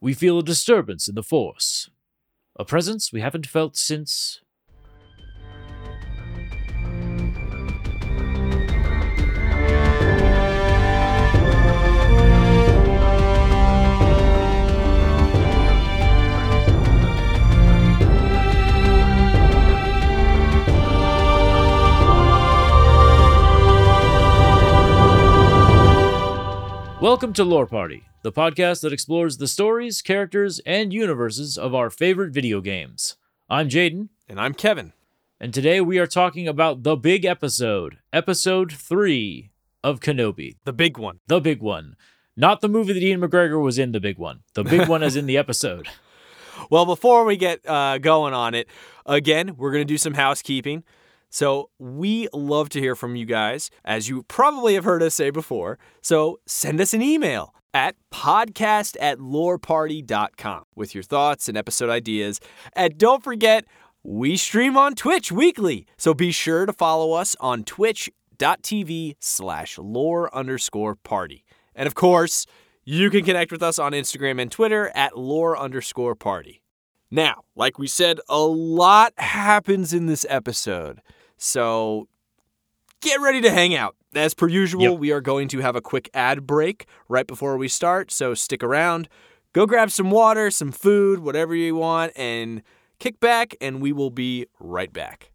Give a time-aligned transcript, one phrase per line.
[0.00, 1.90] We feel a disturbance in the Force.
[2.56, 4.40] A presence we haven't felt since.
[27.08, 31.88] Welcome to Lore Party, the podcast that explores the stories, characters, and universes of our
[31.88, 33.16] favorite video games.
[33.48, 34.92] I'm Jaden, And I'm Kevin.
[35.40, 39.50] and today we are talking about the big episode, episode 3
[39.82, 41.20] of Kenobi, The big one.
[41.28, 41.96] the big one.
[42.36, 44.40] Not the movie that Ewan McGregor was in, the big one.
[44.52, 45.88] The big one is in the episode.
[46.68, 48.68] Well, before we get uh, going on it,
[49.06, 50.84] again, we're going to do some housekeeping.
[51.30, 55.30] So, we love to hear from you guys, as you probably have heard us say
[55.30, 55.78] before.
[56.00, 62.40] So, send us an email at podcast at loreparty.com with your thoughts and episode ideas.
[62.72, 63.64] And don't forget,
[64.02, 65.86] we stream on Twitch weekly.
[65.98, 71.44] So, be sure to follow us on twitch.tv slash lore underscore party.
[71.74, 72.46] And of course,
[72.84, 76.62] you can connect with us on Instagram and Twitter at lore underscore party.
[77.10, 81.00] Now, like we said, a lot happens in this episode.
[81.38, 82.08] So
[83.00, 83.94] get ready to hang out.
[84.14, 84.98] As per usual, Yep.
[84.98, 88.10] we are going to have a quick ad break right before we start.
[88.10, 89.08] So stick around.
[89.52, 92.62] Go grab some water, some food, whatever you want, and
[92.98, 95.30] kick back, and we will be right back.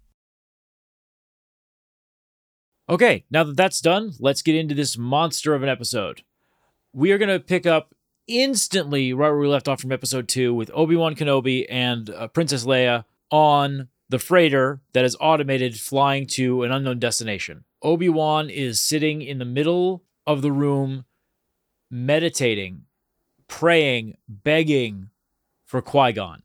[2.89, 6.21] Okay, now that that's done, let's get into this monster of an episode.
[6.91, 7.95] We are going to pick up
[8.27, 12.27] instantly right where we left off from episode two with Obi Wan Kenobi and uh,
[12.27, 17.63] Princess Leia on the freighter that is automated flying to an unknown destination.
[17.81, 21.05] Obi Wan is sitting in the middle of the room,
[21.89, 22.83] meditating,
[23.47, 25.09] praying, begging
[25.65, 26.43] for Qui Gon.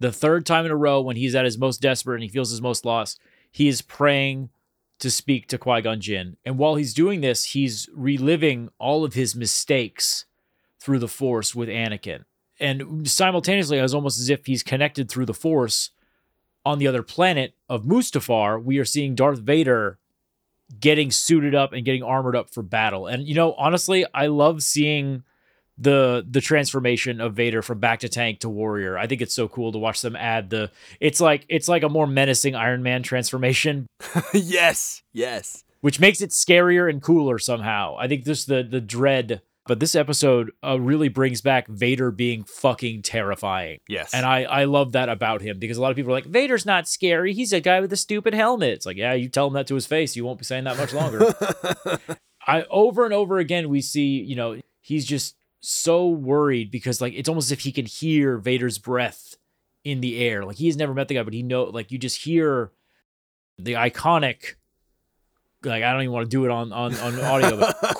[0.00, 2.50] The third time in a row, when he's at his most desperate and he feels
[2.50, 3.20] his most lost,
[3.52, 4.50] he is praying
[4.98, 6.38] to speak to Qui Gon Jinn.
[6.44, 10.24] And while he's doing this, he's reliving all of his mistakes
[10.80, 12.24] through the Force with Anakin.
[12.58, 15.90] And simultaneously, it's almost as if he's connected through the Force
[16.64, 18.62] on the other planet of Mustafar.
[18.62, 19.98] We are seeing Darth Vader
[20.80, 23.06] getting suited up and getting armored up for battle.
[23.06, 25.22] And you know, honestly, I love seeing
[25.76, 28.96] the the transformation of Vader from bacta tank to warrior.
[28.96, 30.70] I think it's so cool to watch them add the
[31.00, 33.86] it's like it's like a more menacing Iron Man transformation
[34.32, 35.64] yes, yes.
[35.80, 37.96] which makes it scarier and cooler somehow.
[37.98, 42.44] I think just the the dread, but this episode uh, really brings back Vader being
[42.44, 44.12] fucking terrifying, Yes.
[44.12, 46.66] and I I love that about him because a lot of people are like Vader's
[46.66, 47.32] not scary.
[47.32, 48.70] He's a guy with a stupid helmet.
[48.70, 50.76] It's like yeah, you tell him that to his face, you won't be saying that
[50.76, 51.34] much longer.
[52.46, 57.14] I over and over again we see you know he's just so worried because like
[57.16, 59.36] it's almost as if he can hear Vader's breath
[59.82, 60.44] in the air.
[60.44, 62.70] Like he's never met the guy, but he know like you just hear
[63.58, 64.56] the iconic
[65.62, 67.76] like I don't even want to do it on on, on audio, but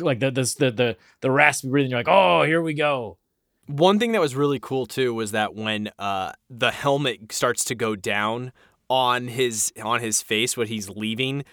[0.00, 1.90] like the, the the the the raspy breathing.
[1.90, 3.18] You're like, oh, here we go.
[3.66, 7.74] One thing that was really cool too was that when uh, the helmet starts to
[7.74, 8.52] go down
[8.88, 11.44] on his on his face when he's leaving,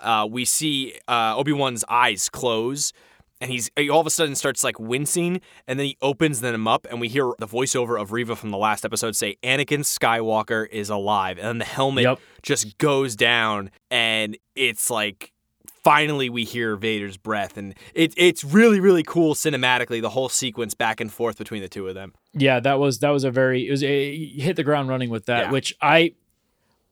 [0.00, 2.92] uh, we see uh, Obi Wan's eyes close,
[3.40, 6.66] and he's he all of a sudden starts like wincing, and then he opens them
[6.66, 10.68] up, and we hear the voiceover of Reva from the last episode say, "Anakin Skywalker
[10.70, 12.18] is alive," and then the helmet Yep.
[12.42, 15.32] just goes down, and it's like
[15.82, 20.74] finally we hear Vader's breath, and it, it's really really cool cinematically the whole sequence
[20.74, 22.12] back and forth between the two of them.
[22.32, 25.26] Yeah, that was that was a very it was a hit the ground running with
[25.26, 25.50] that, Yeah.
[25.50, 26.14] which I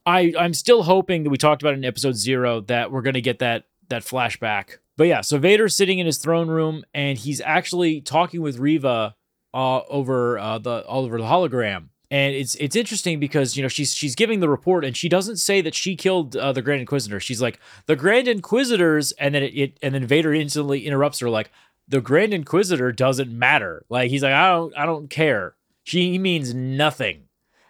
[0.06, 3.38] I I'm still hoping that we talked about in episode zero that we're gonna get
[3.40, 4.78] that that flashback.
[4.96, 9.14] But yeah, so Vader's sitting in his throne room and he's actually talking with Reva
[9.54, 11.88] uh, over uh, the all over the hologram.
[12.10, 15.36] And it's it's interesting because you know she's she's giving the report and she doesn't
[15.36, 17.20] say that she killed uh, the Grand Inquisitor.
[17.20, 21.28] She's like the Grand Inquisitors, and then it, it and then Vader instantly interrupts her
[21.28, 21.50] like
[21.86, 23.84] the Grand Inquisitor doesn't matter.
[23.90, 25.54] Like he's like I don't I don't care.
[25.84, 27.24] She he means nothing.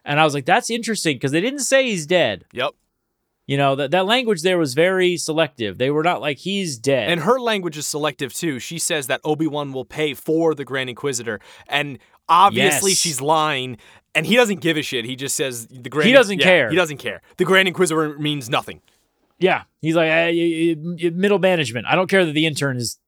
[0.05, 2.45] And I was like that's interesting because they didn't say he's dead.
[2.53, 2.75] Yep.
[3.49, 5.79] You know that that language there was very selective.
[5.79, 7.11] They were not like he's dead.
[7.11, 8.61] And her language is selective too.
[8.61, 11.99] She says that Obi Wan will pay for the Grand Inquisitor, and
[12.29, 12.99] obviously Yes.
[13.01, 13.79] she's lying.
[14.15, 15.05] And he doesn't give a shit.
[15.05, 16.07] He just says the Grand.
[16.07, 16.71] He doesn't yeah, care.
[16.71, 17.21] He doesn't care.
[17.37, 18.81] The Grand Inquisitor means nothing.
[19.39, 21.87] Yeah, he's like "Eh, y- y- y- middle management.
[21.87, 22.99] I don't care that the intern is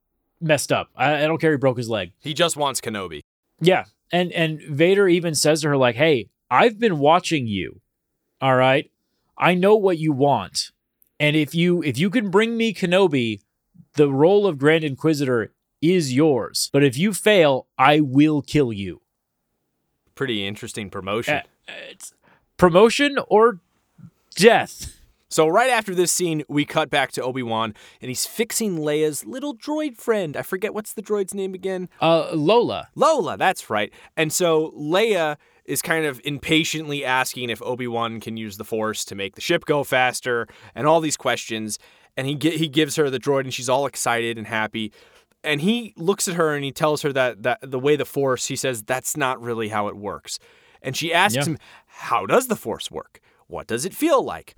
[0.40, 0.88] messed up.
[0.94, 2.12] I, I don't care he broke his leg.
[2.20, 3.22] He just wants Kenobi.
[3.60, 7.80] Yeah, and and Vader even says to her like, "Hey, I've been watching you.
[8.40, 8.90] All right,
[9.36, 10.70] I know what you want,
[11.18, 13.40] and if you if you can bring me Kenobi,
[13.94, 16.70] the role of Grand Inquisitor is yours.
[16.72, 19.00] But if you fail, I will kill you.
[20.20, 21.36] Pretty interesting promotion.
[21.36, 22.12] Uh, it's
[22.58, 23.60] promotion or
[24.34, 25.00] death.
[25.30, 29.56] So right after this scene, we cut back to Obi-Wan and he's fixing Leia's little
[29.56, 30.36] droid friend.
[30.36, 31.88] I forget what's the droid's name again?
[32.02, 32.88] Uh, Lola.
[32.94, 33.90] Lola, that's right.
[34.14, 39.14] And so Leia is kind of impatiently asking if Obi-Wan can use the Force to
[39.14, 41.78] make the ship go faster and all these questions.
[42.14, 44.92] And he he gives her the droid and she's all excited and happy.
[45.42, 48.46] And he looks at her and he tells her that that the way the Force,
[48.46, 50.38] he says that's not really how it works.
[50.82, 51.44] And she asks Yeah.
[51.44, 53.20] him, "How does the Force work?
[53.46, 54.54] What does it feel like?"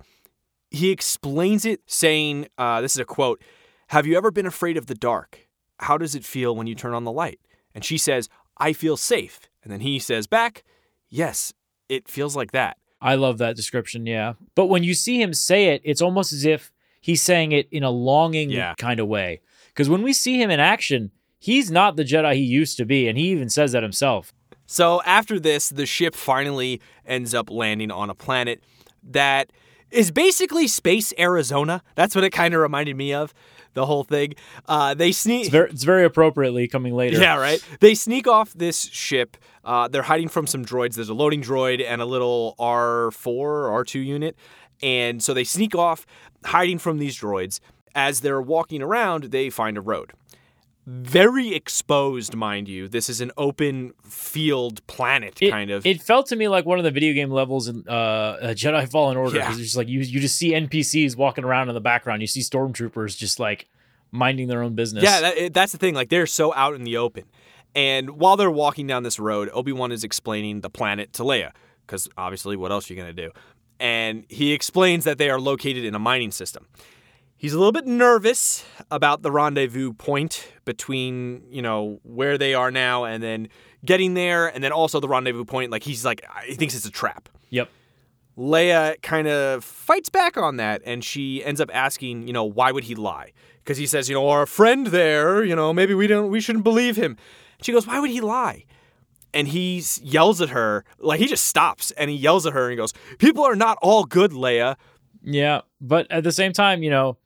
[0.71, 3.41] He explains it saying, uh, "This is a quote:
[3.87, 5.47] Have you ever been afraid of the dark?
[5.79, 7.39] How does it feel when you turn on the light?"
[7.75, 8.27] And she says,
[8.57, 10.63] "I feel safe." And then he says back,
[11.09, 11.53] "Yes,
[11.89, 14.33] it feels like that." I love that description, yeah.
[14.55, 16.71] But when you see him say it, it's almost as if
[17.01, 18.73] he's saying it in a longing Yeah.
[18.77, 19.41] kind of way.
[19.73, 23.07] Because when we see him in action, he's not the Jedi he used to be,
[23.07, 24.33] and he even says that himself.
[24.65, 28.63] So after this, the ship finally ends up landing on a planet
[29.03, 29.51] that
[29.91, 31.83] is basically space Arizona.
[31.95, 33.33] That's what it kind of reminded me of,
[33.73, 34.33] the whole thing.
[34.67, 35.41] Uh, they sneak.
[35.41, 37.19] It's very, it's very appropriately coming later.
[37.19, 37.63] Yeah, right.
[37.79, 39.37] They sneak off this ship.
[39.63, 40.95] Uh, they're hiding from some droids.
[40.95, 44.35] There's a loading droid and a little R4 R2 unit.
[44.81, 46.05] And so they sneak off,
[46.45, 47.59] hiding from these droids.
[47.95, 50.13] As they're walking around, they find a road.
[50.85, 52.89] Very exposed, mind you.
[52.89, 55.85] This is an open field planet, It, kind of.
[55.85, 58.89] It felt to me like one of the video game levels in uh, uh, Jedi
[58.91, 59.43] Fallen Order Yeah.
[59.45, 62.19] because it's just like you you just see NPCs walking around in the background.
[62.21, 63.69] You see stormtroopers just like
[64.11, 65.03] minding their own business.
[65.05, 65.93] Yeah, that, that's the thing.
[65.93, 67.23] Like they're so out in the open.
[67.75, 71.51] And while they're walking down this road, Obi Wan is explaining the planet to Leia,
[71.87, 73.31] because obviously, what else are you gonna do?
[73.79, 76.67] And he explains that they are located in a mining system.
[77.43, 82.71] He's a little bit nervous about the rendezvous point between, you know, where they are
[82.71, 83.49] now and then
[83.83, 85.69] getting there, and then also the rendezvous point.
[85.69, 87.27] Like he's like, he thinks it's a trap.
[87.49, 87.69] Yep.
[88.37, 92.71] Leia kind of fights back on that and she ends up asking, you know, why
[92.71, 93.33] would he lie?
[93.57, 96.63] Because he says, you know, our friend there, you know, maybe we don't we shouldn't
[96.63, 97.17] believe him.
[97.61, 98.63] She goes, "Why would he lie?"
[99.33, 102.71] And he yells at her, like he just stops and he yells at her and
[102.71, 104.77] he goes, "People are not all good, Leia."
[105.21, 107.17] Yeah, but at the same time, you know,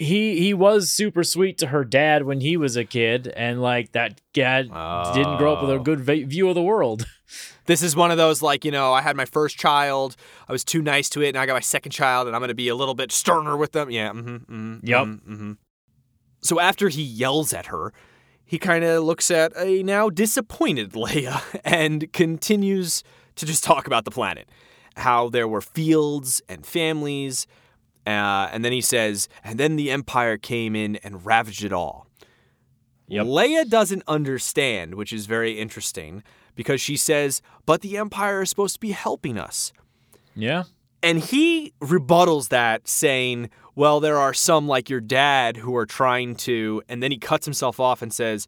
[0.00, 3.92] he he was super sweet to her dad when he was a kid, and like
[3.92, 4.64] that dad
[5.14, 5.78] didn't grow up with a Oh.
[5.82, 7.06] good view of the world.
[7.66, 10.16] This is one of those like, you know, I had my first child,
[10.48, 12.48] I was too nice to it, and I got my second child and I'm going
[12.48, 13.88] to be a little bit sterner with them.
[13.88, 14.80] Yeah, mhm, mhm.
[14.82, 15.06] Yep.
[15.06, 15.56] mhm, mhm.
[16.42, 17.92] So after he yells at her,
[18.44, 23.04] he kind of looks at a now disappointed Leia and continues
[23.36, 24.48] to just talk about the planet.
[24.96, 27.46] How there were fields and families.
[28.18, 32.06] Uh, and then he says, and then the Empire came in and ravaged it all.
[33.08, 33.26] Yep.
[33.26, 36.22] Leia doesn't understand, which is very interesting
[36.54, 39.72] because she says, but the Empire is supposed to be helping us.
[40.36, 40.64] Yeah,
[41.02, 46.36] And he rebuttals that, saying, Well, there are some like your dad who are trying
[46.36, 46.82] to.
[46.88, 48.46] And then he cuts himself off and says,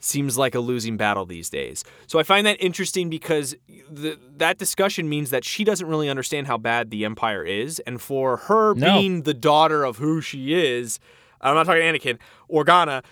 [0.00, 1.82] Seems like a losing battle these days.
[2.06, 3.56] So I find that interesting because
[3.90, 7.80] the, that discussion means that she doesn't really understand how bad the Empire is.
[7.80, 8.94] And for her No.
[8.98, 11.00] being the daughter of who she is,
[11.40, 12.18] I'm not talking Anakin,
[12.48, 13.02] Organa,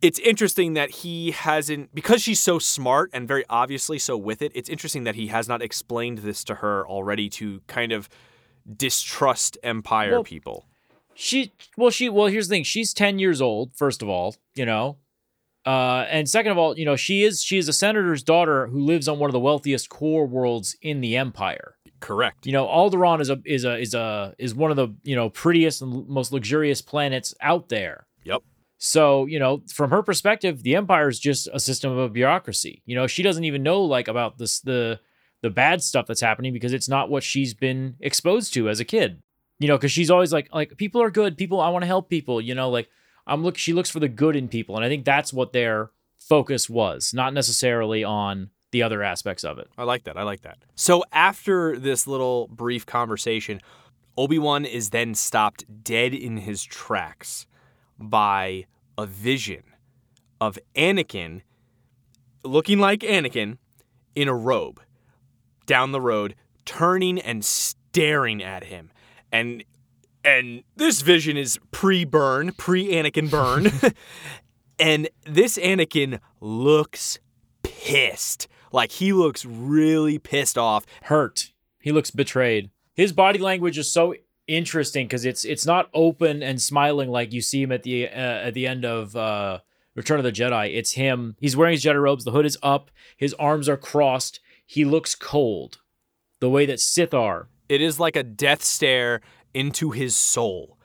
[0.00, 4.50] it's interesting that he hasn't because she's so smart and very obviously so with it
[4.52, 8.08] it's interesting that he has not explained this to her already to kind of
[8.76, 10.66] distrust empire Well- people
[11.14, 14.64] she well she well here's the thing she's 10 years old first of all you
[14.66, 14.96] know
[15.64, 18.80] uh and second of all you know she is she is a senator's daughter who
[18.80, 21.76] lives on one of the wealthiest core worlds in the empire.
[22.00, 22.46] Correct.
[22.46, 25.30] You know Alderaan is a is a is a is one of the you know
[25.30, 28.06] prettiest and most luxurious planets out there.
[28.24, 28.42] Yep.
[28.78, 32.82] So you know from her perspective the empire is just a system of a bureaucracy.
[32.84, 34.98] You know she doesn't even know like about this the
[35.42, 38.84] the bad stuff that's happening because it's not what she's been exposed to as a
[38.84, 39.20] kid.
[39.60, 41.38] You know because she's always like like people are good.
[41.38, 42.88] People i want to help people you know like
[43.26, 45.90] i'm look she looks for the good in people and i think that's what their
[46.18, 50.42] focus was not necessarily on the other aspects of it i like that i like
[50.42, 53.60] that so after this little brief conversation
[54.16, 57.46] obi-wan is then stopped dead in his tracks
[57.98, 58.64] by
[58.98, 59.62] a vision
[60.40, 61.42] of anakin
[62.44, 63.58] looking like anakin
[64.14, 64.80] in a robe
[65.66, 68.90] down the road, turning and staring at him.
[69.30, 69.64] And
[70.24, 73.70] and this vision is pre-burn, pre-Anakin burn.
[74.78, 77.18] and this Anakin looks
[77.62, 78.48] pissed.
[78.72, 80.86] Like he looks really pissed off.
[81.04, 81.52] hurt.
[81.80, 82.70] He looks betrayed.
[82.94, 84.14] His body language is so
[84.46, 88.10] interesting because it's it's not open and smiling like you see him at the uh,
[88.10, 89.58] at the end of uh,
[89.94, 90.76] Return of the Jedi.
[90.76, 91.36] It's him.
[91.40, 92.24] He's wearing his Jedi robes.
[92.24, 92.90] The hood is up.
[93.16, 94.40] His arms are crossed.
[94.64, 95.80] He looks cold,
[96.40, 97.48] the way that Sith are.
[97.68, 99.20] It is like a death stare
[99.54, 100.78] into his soul.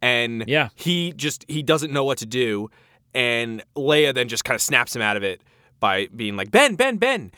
[0.00, 0.68] And Yeah.
[0.74, 2.70] he just he doesn't know what to do.
[3.14, 5.42] And Leia then just kind of snaps him out of it
[5.80, 7.32] by being like, Ben, Ben, Ben.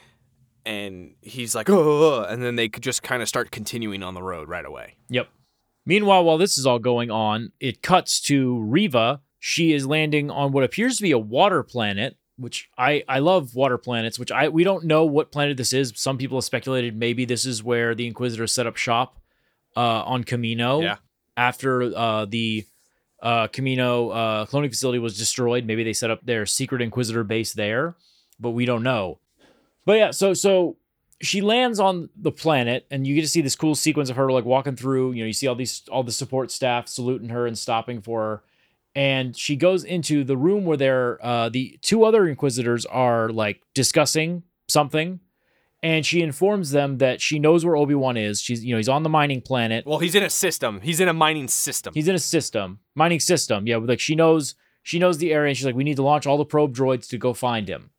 [0.66, 4.22] And he's like, oh, and then they could just kind of start continuing on the
[4.22, 4.96] road right away.
[5.08, 5.28] Yep.
[5.86, 9.20] Meanwhile, while this is all going on, it cuts to Reva.
[9.38, 13.54] She is landing on what appears to be a water planet, which I I love
[13.54, 14.18] water planets.
[14.18, 15.92] Which I we don't know what planet this is.
[15.96, 19.18] Some people have speculated maybe this is where the Inquisitors set up shop
[19.76, 20.82] uh, on Kamino.
[20.82, 20.96] Yeah.
[21.36, 22.66] After uh, the
[23.22, 27.52] uh, Kamino uh, cloning facility was destroyed, maybe they set up their secret Inquisitor base
[27.52, 27.94] there,
[28.38, 29.20] but we don't know.
[29.86, 30.76] But yeah, so so
[31.22, 34.32] she lands on the planet and you get to see this cool sequence of her
[34.32, 37.46] like walking through you know you see all these all the support staff saluting her
[37.46, 38.42] and stopping for her
[38.94, 43.60] and she goes into the room where they're uh the two other inquisitors are like
[43.74, 45.20] discussing something
[45.82, 48.40] and she informs them that she knows where obi-wan is.
[48.40, 49.86] She's you know he's on the mining planet.
[49.86, 50.80] Well, he's in a system.
[50.80, 51.94] He's in a mining system.
[51.94, 53.66] he's in a system mining system.
[53.66, 56.26] Yeah like she knows she knows the area and she's like we need to launch
[56.26, 57.90] all the probe droids to go find him.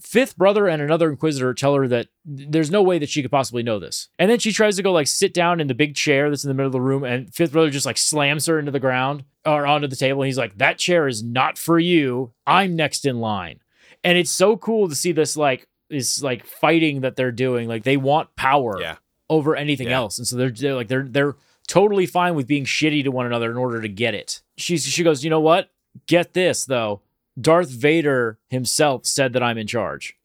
[0.00, 3.62] Fifth brother and another inquisitor tell her that there's no way that she could possibly
[3.62, 4.08] know this.
[4.18, 6.48] And then she tries to go like sit down in the big chair that's in
[6.48, 9.24] the middle of the room and fifth brother just like slams her into the ground
[9.44, 12.32] or onto the table and he's like that chair is not for you.
[12.46, 13.60] I'm next in line.
[14.02, 17.82] And it's so cool to see this like this like fighting that they're doing like
[17.84, 18.96] they want power Yeah.
[19.28, 19.96] over anything Yeah.
[19.98, 20.18] else.
[20.18, 21.36] And so they're, they're like they're they're
[21.68, 24.40] totally fine with being shitty to one another in order to get it.
[24.56, 25.70] She's she goes you know what?
[26.06, 27.02] Get this though.
[27.40, 30.16] Darth vader himself said that i'm in charge.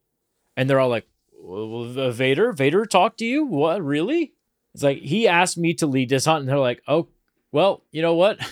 [0.57, 1.07] And they're all like
[1.43, 2.51] vader?
[2.53, 3.45] Vader talked to you?
[3.45, 3.83] What?
[3.83, 4.33] Really?
[4.73, 7.07] It's like he asked me to lead this hunt and they're like oh
[7.51, 8.39] well you know what?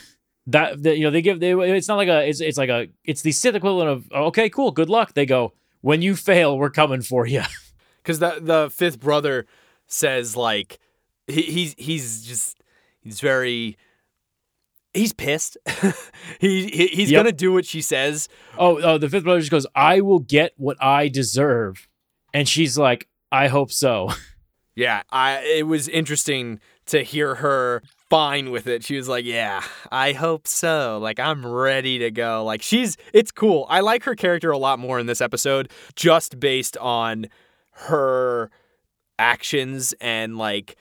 [0.47, 2.89] That, that you know they give they it's not like a it's, it's like a
[3.05, 5.13] it's the sith equivalent of okay cool good luck.
[5.13, 5.53] They go
[5.83, 7.43] when you fail we're coming for you
[8.01, 9.45] because the the fifth brother
[9.85, 10.79] says like
[11.27, 12.57] he, he's he's just
[13.01, 13.77] he's very
[14.93, 15.57] he's pissed.
[16.39, 17.19] he, he he's Yep.
[17.19, 18.27] gonna do what she says.
[18.57, 21.87] Oh, oh, the fifth brother just goes, I will get what I deserve.
[22.33, 24.09] And she's like, I hope so.
[24.75, 28.83] Yeah, I it was interesting to hear her fine with it.
[28.83, 30.99] She was like, "Yeah, I hope so.
[31.01, 33.65] Like I'm ready to go." Like she's it's cool.
[33.69, 37.27] I like her character a lot more in this episode just based on
[37.71, 38.51] her
[39.17, 40.75] actions and like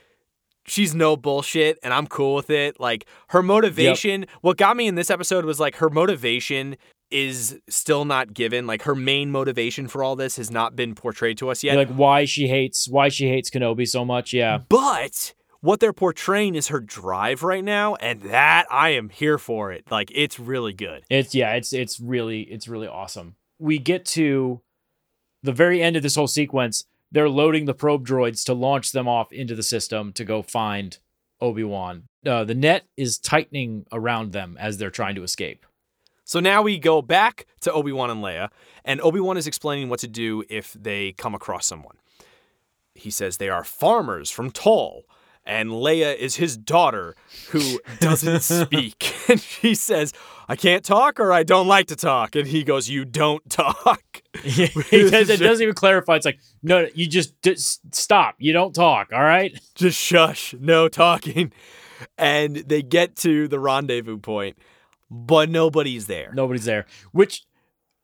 [0.66, 2.78] she's no bullshit and I'm cool with it.
[2.78, 6.76] Like her motivation, what got me in this episode was like her motivation
[7.10, 8.66] is still not given.
[8.66, 11.76] Like her main motivation for all this has not been portrayed to us yet.
[11.76, 14.34] like why she hates why she hates Kenobi so much.
[14.34, 14.58] Yeah.
[14.68, 19.72] But what they're portraying is her drive right now, and that I am here for
[19.72, 19.90] it.
[19.90, 21.04] Like it's really good.
[21.08, 23.36] It's yeah, it's it's really it's really awesome.
[23.58, 24.60] We get to
[25.42, 26.84] the very end of this whole sequence.
[27.10, 30.98] They're loading the probe droids to launch them off into the system to go find
[31.40, 32.04] Obi-Wan.
[32.26, 35.66] Uh, the net is tightening around them as they're trying to escape.
[36.24, 38.48] So now we go back to Obi Wan and Leia,
[38.84, 41.96] and Obi Wan is explaining what to do if they come across someone.
[42.94, 45.04] He says they are farmers from Tall,
[45.44, 47.14] and Leia is his daughter
[47.50, 49.14] who doesn't speak.
[49.28, 50.12] And she says,
[50.48, 52.34] I can't talk or I don't like to talk.
[52.34, 54.02] And he goes, You don't talk.
[54.42, 56.16] he does, it doesn't even clarify.
[56.16, 58.34] It's like, no, you just, just stop.
[58.38, 59.12] You don't talk.
[59.12, 59.56] All right.
[59.76, 61.52] just shush, no talking.
[62.18, 64.58] And they get to the rendezvous point,
[65.08, 66.32] but nobody's there.
[66.34, 66.86] Nobody's there.
[67.12, 67.46] Which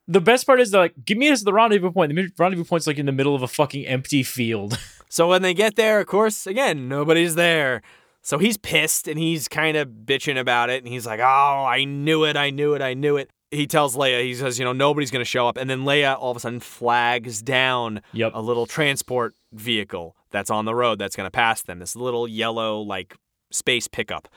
[0.07, 2.15] the best part is they're like, give me us the rendezvous point.
[2.15, 4.79] The rendezvous point's like in the middle of a fucking empty field.
[5.09, 7.83] So when they get there, of course, again, nobody's there.
[8.23, 10.83] So he's pissed and he's kind of bitching about it.
[10.85, 11.25] And he's like, oh,
[11.67, 13.31] I knew it, I knew it, I knew it.
[13.51, 15.57] He tells Leia, he says, you know, nobody's going to show up.
[15.57, 18.33] And then Leia all of a sudden flags down Yep.
[18.35, 21.79] a little transport vehicle that's on the road that's going to pass them.
[21.79, 23.17] This little yellow, like,
[23.51, 24.29] space pickup.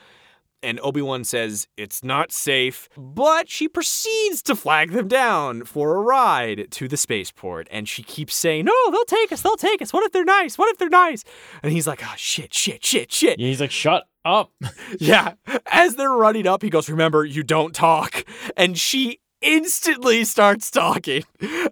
[0.62, 5.96] And Obi Wan says it's not safe, but she proceeds to flag them down for
[5.96, 7.66] a ride to the spaceport.
[7.70, 9.92] And she keeps saying, No, they'll take us, they'll take us.
[9.92, 10.56] What if they're nice?
[10.58, 11.24] What if they're nice?
[11.62, 13.40] And he's like, Oh, shit, shit, shit, shit.
[13.40, 14.52] He's like, shut up.
[15.00, 15.34] Yeah.
[15.70, 18.24] As they're running up, he goes, Remember, you don't talk.
[18.56, 21.24] And she instantly starts talking.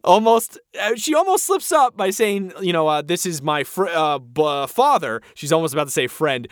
[0.02, 3.86] Almost, uh, she almost slips up by saying, You know, uh, this is my fr-
[3.86, 5.22] uh, b- father.
[5.34, 6.48] She's almost about to say friend.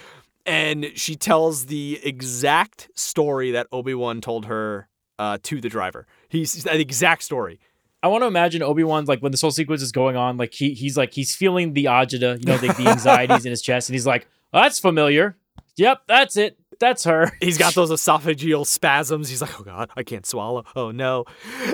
[0.48, 4.88] And she tells the exact story that Obi Wan told her
[5.18, 6.06] uh, to the driver.
[6.28, 7.60] He's the exact story.
[8.02, 10.54] I want to imagine Obi Wan's like when this whole sequence is going on, like
[10.54, 13.88] he he's like he's feeling the agita, you know, the, the anxieties in his chest,
[13.88, 15.36] and he's like, oh, "That's familiar.
[15.76, 17.32] Yep, that's it." that's her.
[17.40, 19.28] He's got those esophageal spasms.
[19.28, 20.64] He's like, oh God, I can't swallow.
[20.76, 21.24] Oh no.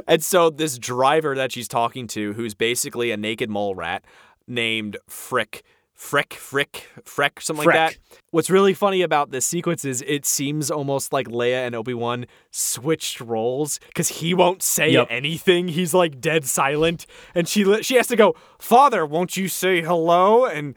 [0.06, 4.04] And so this driver that she's talking to, who's basically a naked mole rat
[4.46, 5.62] named Frick.
[5.94, 7.96] Frick, Frick, Freck, something like that.
[8.30, 12.26] What's really funny about this sequence is it seems almost like Leia and Obi Wan
[12.50, 15.06] switched roles because he won't say Yep.
[15.08, 15.68] anything.
[15.68, 20.44] He's like dead silent, and she she has to go, "Father, won't you say hello?"
[20.46, 20.74] And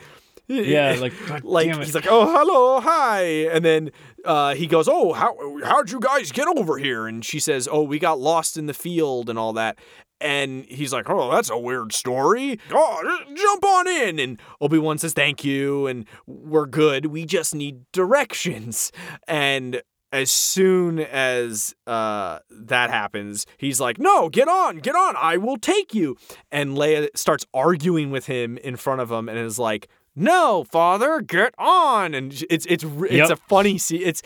[0.48, 3.92] Yeah, like, like he's like, "Oh, hello, hi," and then
[4.24, 7.82] uh, he goes, "Oh, how how'd you guys get over here?" And she says, "Oh,
[7.84, 9.78] we got lost in the field and all that."
[10.20, 12.60] And he's like, "Oh, that's a weird story.
[12.72, 17.08] Oh, jump on in." And Obi Wan says, "Thank you," and we're good.
[17.08, 18.92] We just need directions.
[19.28, 19.82] And
[20.12, 25.16] as soon as uh, that happens, he's like, "No, get on, get on.
[25.18, 26.16] I will take you."
[26.52, 31.22] And Leia starts arguing with him in front of him, and is like, "No, father,
[31.22, 33.30] get on." And it's it's it's Yep.
[33.30, 34.02] a funny scene.
[34.04, 34.22] It's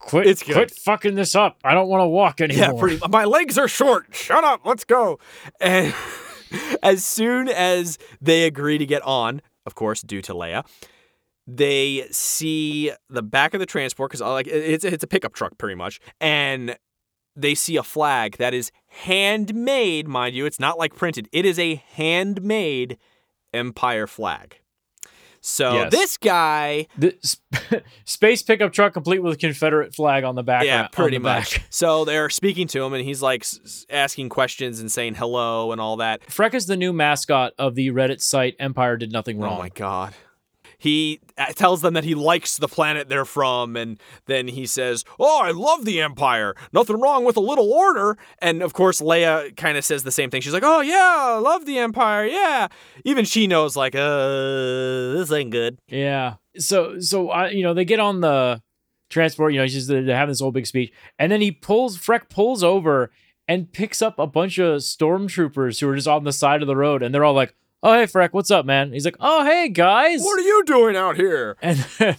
[0.00, 0.54] quit, it's good.
[0.54, 1.58] quit fucking this up.
[1.62, 2.66] I don't want to walk anymore.
[2.66, 3.00] yeah, pretty.
[3.08, 4.06] My legs are short.
[4.10, 4.62] Shut up.
[4.64, 5.18] Let's go.
[5.60, 5.94] And
[6.82, 10.66] as soon as they agree to get on, of course, due to Leia,
[11.46, 15.56] they see the back of the transport because uh, like it's it's a pickup truck
[15.58, 16.76] pretty much, and
[17.36, 20.46] they see a flag that is handmade, mind you.
[20.46, 21.28] It's not like printed.
[21.32, 22.98] It is a handmade
[23.52, 24.60] Empire flag.
[25.40, 25.90] So Yes.
[25.92, 30.64] this guy The sp- space pickup truck complete with Confederate flag on the back.
[30.64, 31.56] Yeah, pretty much.
[31.56, 31.66] back.
[31.70, 33.44] So they're speaking to him, and he's like
[33.88, 36.20] asking questions and saying hello and all that.
[36.26, 39.56] Freck is the new mascot of the Reddit site Empire Did Nothing oh Wrong.
[39.56, 40.14] Oh my god.
[40.80, 45.04] He uh, tells them that he likes the planet they're from, and then he says,
[45.18, 46.54] "Oh, I love the Empire.
[46.72, 50.30] Nothing wrong with a little order." And of course, Leia kind of says the same
[50.30, 50.40] thing.
[50.40, 52.24] She's like, "Oh yeah, I love the Empire.
[52.24, 52.68] Yeah."
[53.04, 55.78] Even she knows, like, uh, this ain't good.
[55.86, 56.36] Yeah.
[56.56, 58.62] So so I you know they get on the
[59.10, 59.52] transport.
[59.52, 62.30] You know, he's just they're having this whole big speech, and then he pulls Freck
[62.30, 63.10] pulls over
[63.46, 66.76] and picks up a bunch of stormtroopers who are just on the side of the
[66.76, 69.68] road, and they're all like, "Oh hey Freck, what's up, man?" He's like, "Oh hey
[69.68, 71.56] guys," What are you doing out here?
[71.62, 71.78] and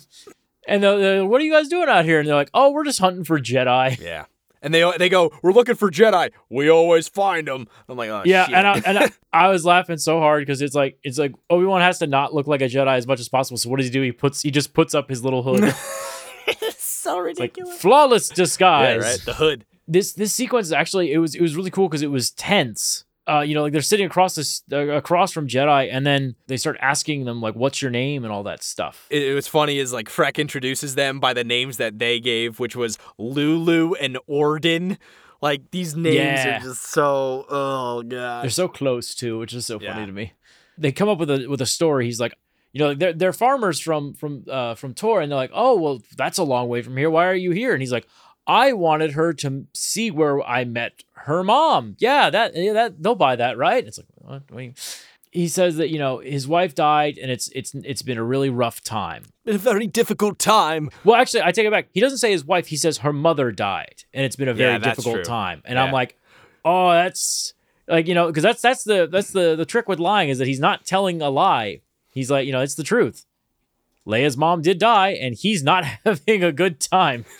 [0.67, 2.19] and they're, they're, what are you guys doing out here?
[2.19, 4.25] And they're like, "Oh, we're just hunting for Jedi." Yeah.
[4.63, 6.31] And they they go, "We're looking for Jedi.
[6.49, 9.65] We always find them." I'm like, "Oh Yeah, shit." and I, and I, I was
[9.65, 12.61] laughing so hard because it's like it's like Obi Wan has to not look like
[12.61, 13.57] a Jedi as much as possible.
[13.57, 14.01] So what does he do?
[14.03, 15.63] He puts he just puts up his little hood,
[16.47, 17.81] it's so like ridiculous.
[17.81, 19.01] flawless yeah, disguise.
[19.01, 19.21] right.
[19.25, 19.65] The hood.
[19.87, 23.03] This this sequence is actually it was it was really cool because it was tense.
[23.27, 26.57] Uh, you know, like they're sitting across this uh, across from Jedi, and then they
[26.57, 29.05] start asking them like, "What's your name?" and all that stuff.
[29.11, 32.59] it, it was funny is like Freck introduces them by the names that they gave,
[32.59, 34.97] which was Lulu and Orden.
[35.41, 36.57] Like these names Yeah.
[36.57, 38.43] are just so oh god.
[38.43, 40.05] They're so close too, which is so funny Yeah.
[40.07, 40.33] to me.
[40.77, 42.05] They come up with a with a story.
[42.05, 42.33] He's like,
[42.73, 46.01] you know, they're they're farmers from from uh from Tor, and they're like, oh well,
[46.17, 47.09] that's a long way from here.
[47.09, 47.73] Why are you here?
[47.73, 48.07] And he's like,
[48.47, 51.95] I wanted her to see where I met her mom.
[51.99, 53.85] Yeah, that yeah, that they'll buy that, right?
[53.85, 54.41] It's like, what?
[54.49, 54.63] What
[55.31, 58.49] He says that you know his wife died, and it's it's it's been a really
[58.49, 59.23] rough time.
[59.45, 60.89] been a very difficult time.
[61.03, 61.87] Well, actually, I take it back.
[61.93, 62.67] He doesn't say his wife.
[62.67, 65.23] He says her mother died, and it's been a very Yeah, difficult true.
[65.23, 65.61] time.
[65.65, 65.83] And Yeah.
[65.83, 66.17] I'm like,
[66.65, 67.53] oh, that's
[67.87, 70.47] like you know, because that's that's the that's the the trick with lying is that
[70.47, 71.81] he's not telling a lie.
[72.09, 73.25] He's like, you know, it's the truth.
[74.07, 77.23] Leia's mom did die, and he's not having a good time.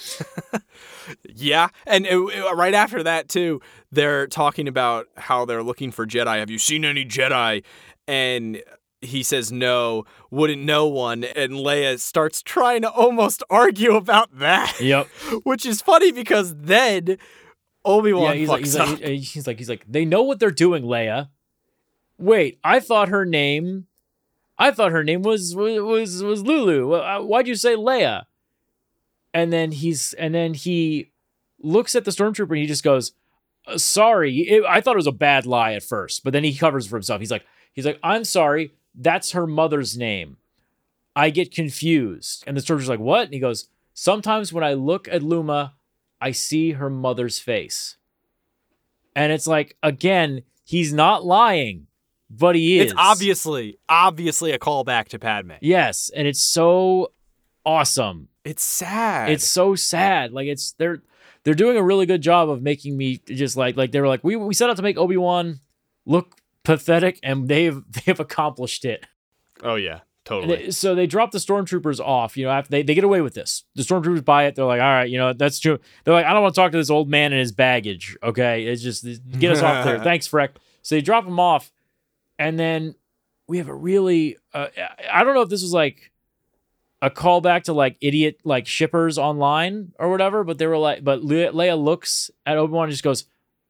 [1.33, 3.61] Yeah, and it- it- right after that too,
[3.91, 6.37] they're talking about how they're looking for Jedi.
[6.39, 7.63] Have you seen any Jedi?
[8.07, 8.61] And
[9.01, 10.05] he says no.
[10.29, 11.23] Wouldn't know one.
[11.23, 15.07] And Leia starts trying to almost argue about that, Yep.
[15.43, 17.17] which is funny because then
[17.83, 18.89] Obi Wan yeah, he's fucks like, he's up.
[18.89, 21.29] like, he's like, he's like, they know what they're doing, Leia.
[22.19, 23.87] Wait, I thought her name,
[24.59, 26.93] I thought her name was was was Lulu.
[26.93, 28.25] Uh, Why'd you say Leia?
[29.33, 31.11] And then he's and then he
[31.59, 33.13] looks at the stormtrooper and he just goes,
[33.65, 36.55] "Uh, "Sorry, it, I thought it was a bad lie at first, but then he
[36.55, 37.21] covers for himself.
[37.21, 40.37] He's like, he's like, I'm sorry, that's her mother's name.
[41.15, 45.07] I get confused." And the stormtrooper's like, "What?" And he goes, "Sometimes when I look
[45.07, 45.75] at Luma,
[46.21, 47.97] I see her mother's face.
[49.15, 51.87] And it's like, again, he's not lying,
[52.29, 52.91] but he is.
[52.91, 55.53] It's obviously, obviously a callback to Padme.
[55.61, 56.11] Yes.
[56.15, 57.11] And it's so
[57.65, 58.27] awesome.
[58.43, 59.29] It's sad.
[59.31, 60.31] It's so sad.
[60.33, 61.01] Like it's they're
[61.43, 64.23] they're doing a really good job of making me just like like they were like,
[64.23, 65.59] we we set out to make Obi-Wan
[66.05, 69.05] look pathetic, and they've they've accomplished it.
[69.63, 70.55] oh yeah, totally.
[70.65, 72.35] they- so they drop the stormtroopers off.
[72.37, 73.63] You know, after they, they get away with this.
[73.75, 74.55] The stormtroopers buy it.
[74.55, 75.79] They're like, all right, you know, that's true.
[76.03, 78.17] They're like, I don't want to talk to this old man and his baggage.
[78.23, 79.05] Okay, it's just
[79.39, 79.99] get us off there.
[79.99, 80.49] Thanks, Freck.
[80.81, 81.71] So they drop him off,
[82.39, 82.95] and then
[83.47, 84.37] we have a really.
[84.53, 84.67] Uh,
[85.11, 86.10] I don't know if this was like
[87.01, 90.43] a callback to like idiot like shippers online or whatever.
[90.43, 93.25] But they were like, but Le- Leia looks at Obi Wan and just goes,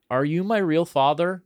[0.09, 1.43] "Are you my real father?"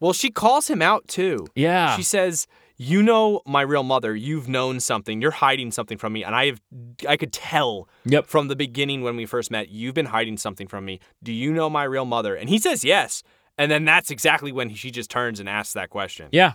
[0.00, 1.46] Well, she calls him out too.
[1.54, 2.46] Yeah, She says,
[2.76, 4.16] "You know my real mother.
[4.16, 5.20] You've known something.
[5.22, 6.60] You're hiding something from me, and I have
[7.08, 8.26] I could tell Yep.
[8.26, 9.68] from the beginning when we first met.
[9.68, 10.98] You've been hiding something from me.
[11.22, 13.22] Do you know my real mother?" And he says, "Yes."
[13.58, 16.28] And then that's exactly when she just turns and asks that question.
[16.32, 16.54] Yeah.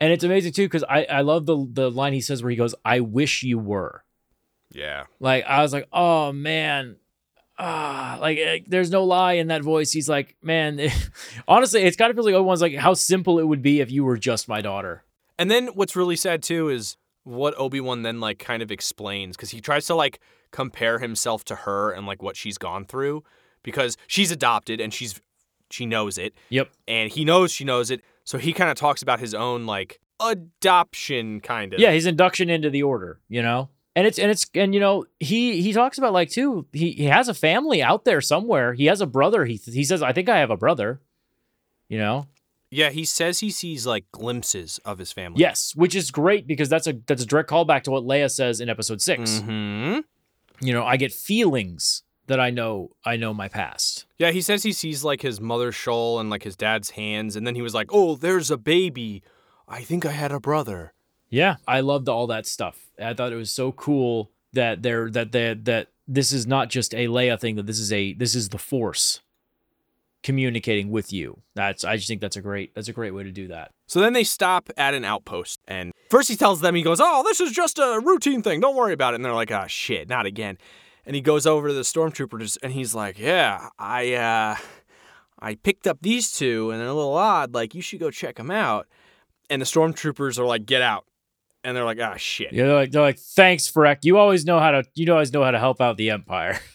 [0.00, 2.56] And it's amazing too because I, I love the the line he says where he
[2.56, 4.02] goes, "I wish you were."
[4.72, 5.04] Yeah.
[5.18, 6.96] Like I was like, "Oh man."
[7.62, 9.92] Ah, like eh, there's no lie in that voice.
[9.92, 10.80] He's like, man,
[11.48, 14.02] honestly, it's kind of feels like Obi-Wan's like how simple it would be if you
[14.02, 15.04] were just my daughter.
[15.38, 19.50] And then what's really sad too is what Obi-Wan then like kind of explains cuz
[19.50, 20.20] he tries to like
[20.52, 23.22] compare himself to her and like what she's gone through
[23.62, 25.20] because she's adopted and she's
[25.70, 26.70] she knows it Yep.
[26.88, 28.02] and he knows she knows it.
[28.24, 31.80] So he kind of talks about his own like adoption kind of.
[31.80, 33.68] Yeah, his induction into the order, you know?
[33.96, 37.04] And it's and it's and you know, he he talks about like too, he he
[37.06, 38.72] has a family out there somewhere.
[38.74, 39.44] He has a brother.
[39.44, 41.00] He he says, I think I have a brother.
[41.88, 42.28] You know?
[42.70, 45.40] Yeah, he says he sees like glimpses of his family.
[45.40, 48.60] Yes, which is great because that's a that's a direct callback to what Leia says
[48.60, 49.98] in episode 6 hmm
[50.60, 54.06] You know, I get feelings that I know I know my past.
[54.16, 57.44] Yeah, he says he sees like his mother's shawl and like his dad's hands, and
[57.44, 59.24] then he was like, "Oh, there's a baby.
[59.66, 60.92] I think I had a brother."
[61.28, 62.92] Yeah, I loved all that stuff.
[63.02, 67.08] I thought it was so cool that they're that that this is not just a
[67.08, 67.56] Leia thing.
[67.56, 69.20] That this is a this is the Force
[70.22, 71.40] communicating with you.
[71.56, 73.72] That's I just think that's a great that's a great way to do that.
[73.88, 77.24] So then they stop at an outpost, and first he tells them, he goes, "Oh,
[77.24, 78.60] this is just a routine thing.
[78.60, 80.58] Don't worry about it." And they're like, "Ah, shit, not again."
[81.06, 84.56] And he goes over to the stormtroopers, and he's like, "Yeah, I uh,
[85.38, 87.54] I picked up these two, and they're a little odd.
[87.54, 88.86] Like, you should go check them out."
[89.48, 91.06] And the stormtroopers are like, "Get out!"
[91.64, 93.98] And they're like, "Ah, shit." Yeah, they're like they're like thanks, Freck.
[94.02, 96.60] You always know how to you always know how to help out the Empire.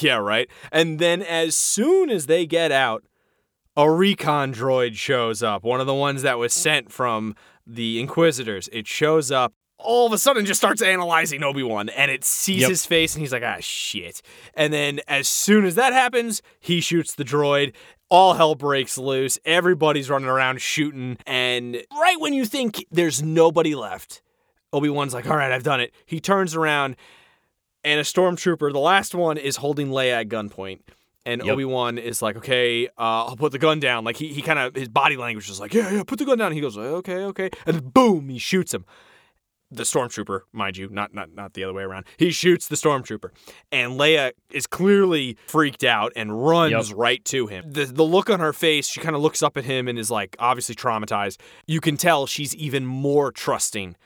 [0.00, 0.50] Yeah, right.
[0.72, 3.04] And then as soon as they get out,
[3.76, 5.62] a recon droid shows up.
[5.62, 8.68] One of the ones that was sent from the Inquisitors.
[8.72, 9.54] It shows up.
[9.86, 12.70] All of a sudden, just starts analyzing Obi Wan, and it sees Yep.
[12.70, 14.20] his face, and he's like, "Ah, shit!"
[14.54, 17.72] And then, as soon as that happens, he shoots the droid.
[18.08, 19.38] All hell breaks loose.
[19.44, 24.22] Everybody's running around shooting, and right when you think there's nobody left,
[24.72, 26.96] Obi Wan's like, "All right, I've done it." He turns around,
[27.84, 30.80] and a stormtrooper, the last one, is holding Leia at gunpoint.
[31.24, 31.52] And Yep.
[31.54, 32.90] Obi Wan is like, okay, uh,
[33.26, 34.04] I'll put the gun down.
[34.04, 36.38] Like he, he kind of his body language is like, yeah, yeah, put the gun
[36.38, 36.52] down.
[36.52, 38.84] he goes, okay, okay, and boom, he shoots him.
[39.70, 42.06] The stormtrooper, mind you, not not not the other way around.
[42.18, 43.30] He shoots the stormtrooper,
[43.72, 47.72] and Leia is clearly freaked out and runs right to him.
[47.72, 50.10] The the look on her face, she kind of looks up at him and is
[50.10, 51.38] like obviously traumatized.
[51.66, 53.96] You can tell she's even more trusting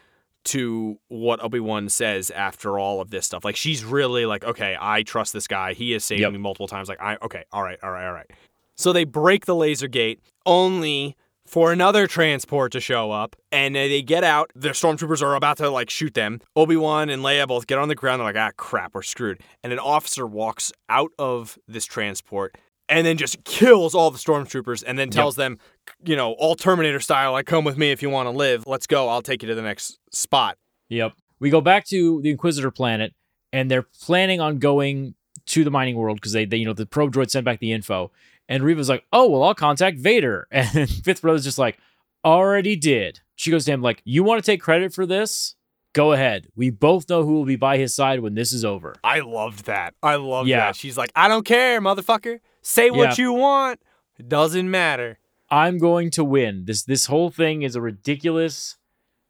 [0.43, 3.45] to what Obi-Wan says after all of this stuff.
[3.45, 5.75] Like she's really like, okay, I trust this guy.
[5.75, 6.33] He has saved Yep.
[6.33, 6.89] me multiple times.
[6.89, 8.31] Like, I okay, all right, all right, all right.
[8.77, 11.17] So they break the laser gate only
[11.51, 14.53] for another transport to show up and they get out.
[14.55, 16.41] The stormtroopers are about to like shoot them.
[16.55, 18.21] Obi-Wan and Leia both get on the ground.
[18.21, 19.41] They're like, ah, crap, we're screwed.
[19.65, 22.57] And an officer walks out of this transport
[22.89, 25.59] and then just kills all the stormtroopers and then tells them,
[26.05, 28.65] you know, all Terminator style, like, come with me if you want to live.
[28.67, 29.09] Let's go.
[29.09, 30.57] I'll take you to the next spot.
[30.89, 31.15] Yep.
[31.41, 33.13] We go back to the Inquisitor planet,
[33.53, 35.15] and they're planning on going
[35.47, 37.73] to the mining world because they, they, you know, the probe droid sent back the
[37.73, 38.11] info.
[38.51, 41.79] And Reva's like, "Oh, well, I'll contact Vader." And Fifth Brother's just like,
[42.25, 45.55] "Already did." She goes to him like, "You want to take credit for this?
[45.95, 46.49] Go ahead.
[46.55, 49.65] We both know who will be by his side when this is over." I loved
[49.67, 49.95] that.
[50.03, 50.59] I loved Yeah.
[50.67, 50.77] that.
[50.77, 52.41] She's like, I don't care, motherfucker.
[52.61, 53.25] Say what Yeah.
[53.25, 53.81] you want.
[54.19, 55.19] It doesn't matter.
[55.51, 56.65] I'm going to win.
[56.67, 58.77] This this whole thing is a ridiculous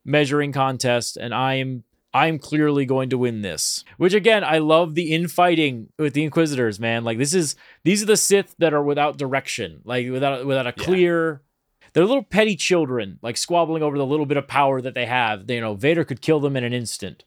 [0.04, 3.84] measuring contest, and I'm I'm clearly going to win this.
[3.96, 7.04] Which again, I love the infighting with the Inquisitors, man.
[7.04, 10.74] Like this is these are the Sith that are without direction, like without without a
[10.76, 10.84] Yeah.
[10.84, 11.42] clear.
[11.92, 15.46] They're little petty children, like squabbling over the little bit of power that they have.
[15.48, 17.24] They, you know, Vader could kill them in an instant.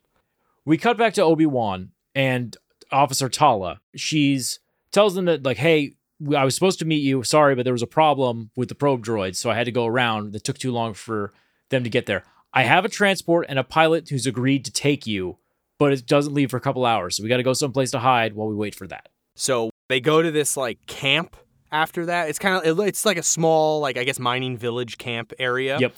[0.66, 2.56] We cut back to Obi Wan and
[2.92, 3.82] Officer Tala.
[3.96, 4.60] She's
[4.92, 5.96] tells them that like, hey,
[6.36, 7.24] I was supposed to meet you.
[7.24, 9.86] Sorry, but there was a problem with the probe droids, so I had to go
[9.86, 10.34] around.
[10.36, 11.34] It took too long for
[11.70, 12.24] them to get there.
[12.54, 15.38] I have a transport and a pilot who's agreed to take you,
[15.80, 17.18] but it doesn't leave for a couple hours.
[17.18, 19.10] So we got to go someplace to hide while we wait for that.
[19.36, 21.36] So they go to this like camp
[21.72, 22.30] after that.
[22.30, 25.80] It's kind of it's like a small like I guess mining village camp area.
[25.80, 25.96] Yep.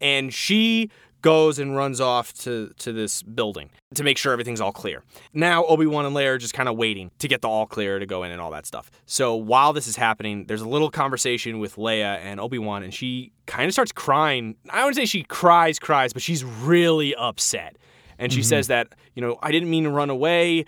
[0.00, 0.90] And she
[1.22, 5.02] goes and runs off to to this building to make sure everything's all clear.
[5.32, 8.06] Now Obi-Wan and Leia are just kind of waiting to get the all clear to
[8.06, 8.90] go in and all that stuff.
[9.06, 13.32] So while this is happening, there's a little conversation with Leia and Obi-Wan and she
[13.46, 14.56] kind of starts crying.
[14.70, 17.76] I wouldn't say she cries cries, but she's really upset.
[18.18, 18.48] And she mm-hmm.
[18.48, 20.66] says that, you know, I didn't mean to run away.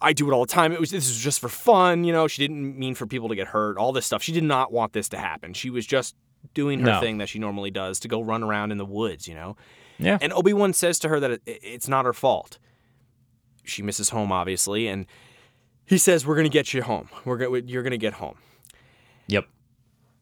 [0.00, 0.72] I do it all the time.
[0.72, 2.26] It was this was just for fun, you know.
[2.28, 3.78] She didn't mean for people to get hurt.
[3.78, 4.22] All this stuff.
[4.22, 5.54] She did not want this to happen.
[5.54, 6.14] She was just
[6.54, 7.00] doing her No.
[7.00, 9.56] thing that she normally does to go run around in the woods, you know.
[9.98, 10.18] Yeah.
[10.20, 12.58] And Obi Wan says to her that it, it's not her fault.
[13.64, 15.06] She misses home, obviously, and
[15.84, 17.08] he says, "We're gonna get you home.
[17.24, 18.38] We're gonna, you're gonna get home."
[19.28, 19.46] Yep.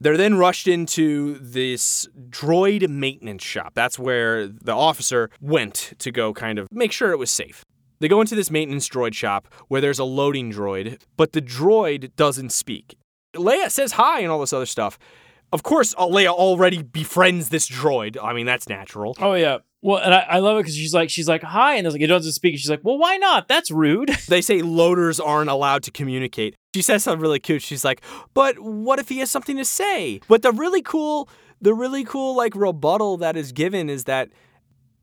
[0.01, 3.73] They're then rushed into this droid maintenance shop.
[3.75, 7.65] That's where the officer went to go kind of make sure it was safe.
[8.01, 12.15] They go into this maintenance droid shop where there's a loading droid, but the droid
[12.17, 12.97] doesn't speak.
[13.35, 14.99] Leia says hi and all this other stuff.
[15.53, 18.17] Of course, uh, Leia already befriends this droid.
[18.21, 19.17] I mean, that's natural.
[19.21, 19.59] Oh yeah.
[19.83, 22.01] Well, and I, I love it because she's like, she's like, hi, and there's like,
[22.01, 22.57] it doesn't speak.
[22.57, 23.49] She's like, well, why not?
[23.49, 24.11] That's rude.
[24.29, 26.57] They say loaders aren't allowed to communicate.
[26.75, 27.63] She says something really cute.
[27.63, 28.01] She's like,
[28.33, 31.29] "But what if he has something to say?" But the really cool,
[31.61, 34.31] the really cool like rebuttal that is given is that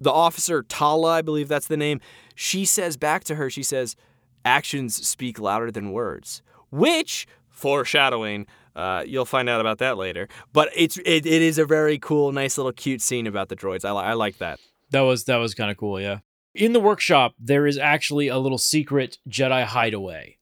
[0.02, 2.02] the officer Tala, I believe that's the name,
[2.36, 3.96] she says back to her, she says,
[4.44, 8.48] "Actions speak louder than words," which foreshadowing.
[8.76, 10.28] Uh, you'll find out about that later.
[10.54, 13.84] But it's it, it is a very cool, nice little cute scene about the droids.
[13.86, 14.60] I, li- I like that.
[14.92, 16.20] That was that was kind of cool, yeah.
[16.54, 20.38] In the workshop, there is actually a little secret Jedi hideaway,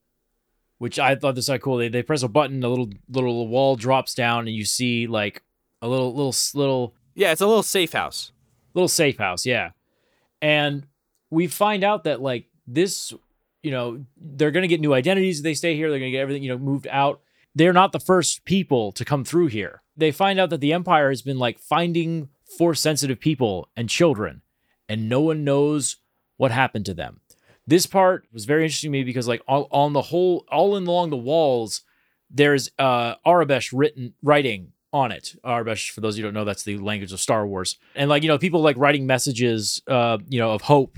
[0.79, 1.77] which I thought this was cool.
[1.77, 5.43] They they press a button, a little little wall drops down, and you see like
[5.81, 8.31] a little little little Yeah, it's a little safe house.
[8.73, 9.71] little safe house, yeah.
[10.41, 10.85] And
[11.29, 13.13] we find out that like this,
[13.61, 15.89] you know, they're gonna get new identities if they stay here.
[15.89, 17.21] They're gonna get everything, you know, moved out.
[17.59, 19.81] They're not the first people to come through here.
[19.97, 24.43] They find out that the Empire has been like finding force sensitive people and children,
[24.87, 25.97] and no one knows
[26.37, 27.19] what happened to them.
[27.67, 30.87] This part was very interesting to me because like all, on the whole, all in
[30.87, 31.81] along the walls,
[32.29, 35.35] there's uh Aurebesh written writing on it.
[35.43, 37.77] Aurebesh, for those you who don't know, that's the language of Star Wars.
[37.93, 40.97] And like, you know, people like writing messages uh, you know, of hope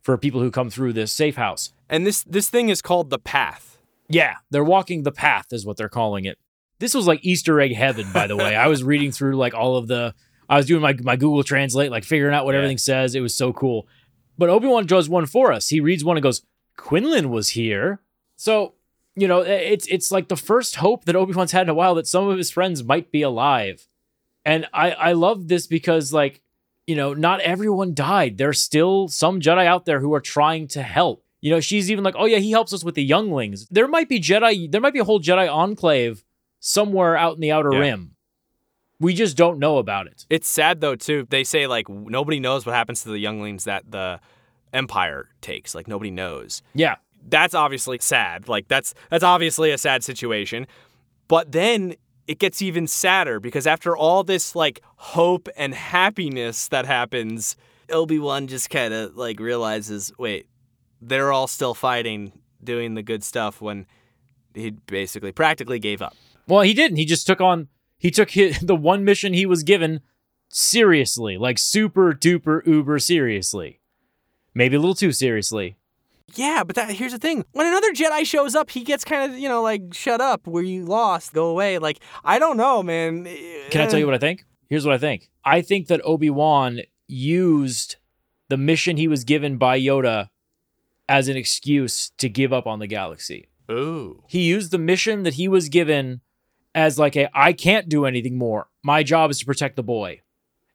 [0.00, 1.74] for people who come through this safe house.
[1.86, 3.77] And this this thing is called the Path.
[4.08, 6.38] Yeah, they're walking the path is what they're calling it.
[6.78, 8.54] This was like Easter egg heaven, by the way.
[8.56, 10.14] I was reading through like all of the
[10.48, 12.58] I was doing my my Google Translate, like figuring out what Yeah.
[12.58, 13.14] everything says.
[13.14, 13.86] It was so cool.
[14.38, 15.68] But Obi-Wan draws one for us.
[15.68, 16.42] He reads one and goes,
[16.76, 18.00] Quinlan was here.
[18.36, 18.74] So,
[19.16, 22.06] you know, it's it's like the first hope that Obi-Wan's had in a while that
[22.06, 23.88] some of his friends might be alive.
[24.44, 26.40] And I I love this because like,
[26.86, 28.38] you know, not everyone died.
[28.38, 31.24] There's still some Jedi out there who are trying to help.
[31.40, 34.08] You know, she's even like, "Oh yeah, he helps us with the younglings." There might
[34.08, 36.24] be Jedi there might be a whole Jedi enclave
[36.60, 37.78] somewhere out in the outer Yeah.
[37.80, 38.16] rim.
[39.00, 40.26] We just don't know about it.
[40.28, 41.26] It's sad though too.
[41.30, 44.20] They say like nobody knows what happens to the younglings that the
[44.72, 45.74] Empire takes.
[45.74, 46.62] Like nobody knows.
[46.74, 46.96] Yeah.
[47.28, 48.48] That's obviously sad.
[48.48, 50.66] Like that's that's obviously a sad situation.
[51.28, 51.94] But then
[52.26, 57.56] it gets even sadder because after all this like hope and happiness that happens,
[57.90, 60.46] Obi-Wan just kind of like realizes, wait,
[61.00, 62.32] they're all still fighting,
[62.62, 63.86] doing the good stuff when
[64.54, 66.16] he basically practically gave up.
[66.46, 66.96] Well, he didn't.
[66.96, 70.00] He just took on he took his, the one mission he was given
[70.48, 73.80] seriously, like super duper uber seriously.
[74.54, 75.76] Maybe a little too seriously.
[76.34, 77.44] Yeah, but that, here's the thing.
[77.52, 80.62] When another Jedi shows up, he gets kind of, you know, like, shut up, where
[80.62, 81.78] you lost, go away.
[81.78, 83.24] Like, I don't know, man.
[83.70, 84.44] Can I tell you what I think?
[84.68, 85.30] Here's what I think.
[85.42, 87.96] I think that Obi-Wan used
[88.48, 90.28] the mission he was given by Yoda
[91.08, 93.48] as an excuse to give up on the galaxy.
[93.70, 94.22] Ooh.
[94.28, 96.20] He used the mission that he was given
[96.74, 98.68] as like a I can't do anything more.
[98.82, 100.20] My job is to protect the boy.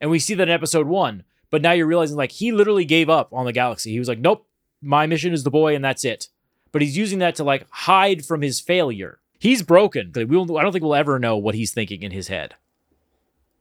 [0.01, 1.23] And we see that in episode 1.
[1.49, 3.91] But now you're realizing like he literally gave up on the galaxy.
[3.91, 4.47] He was like, "Nope,
[4.81, 6.29] my mission is the boy and that's it."
[6.71, 9.19] But he's using that to like hide from his failure.
[9.39, 10.11] He's broken.
[10.15, 12.55] Like, We'll, I don't think we'll ever know what he's thinking in his head.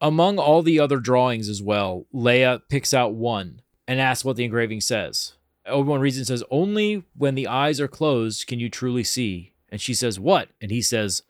[0.01, 4.45] Among all the other drawings as well, Leia picks out one and asks what the
[4.45, 5.35] engraving says.
[5.67, 9.53] Obi-Wan reads it and says, Only when the eyes are closed can you truly see.
[9.69, 10.49] And she says, What?
[10.61, 11.23] And he says,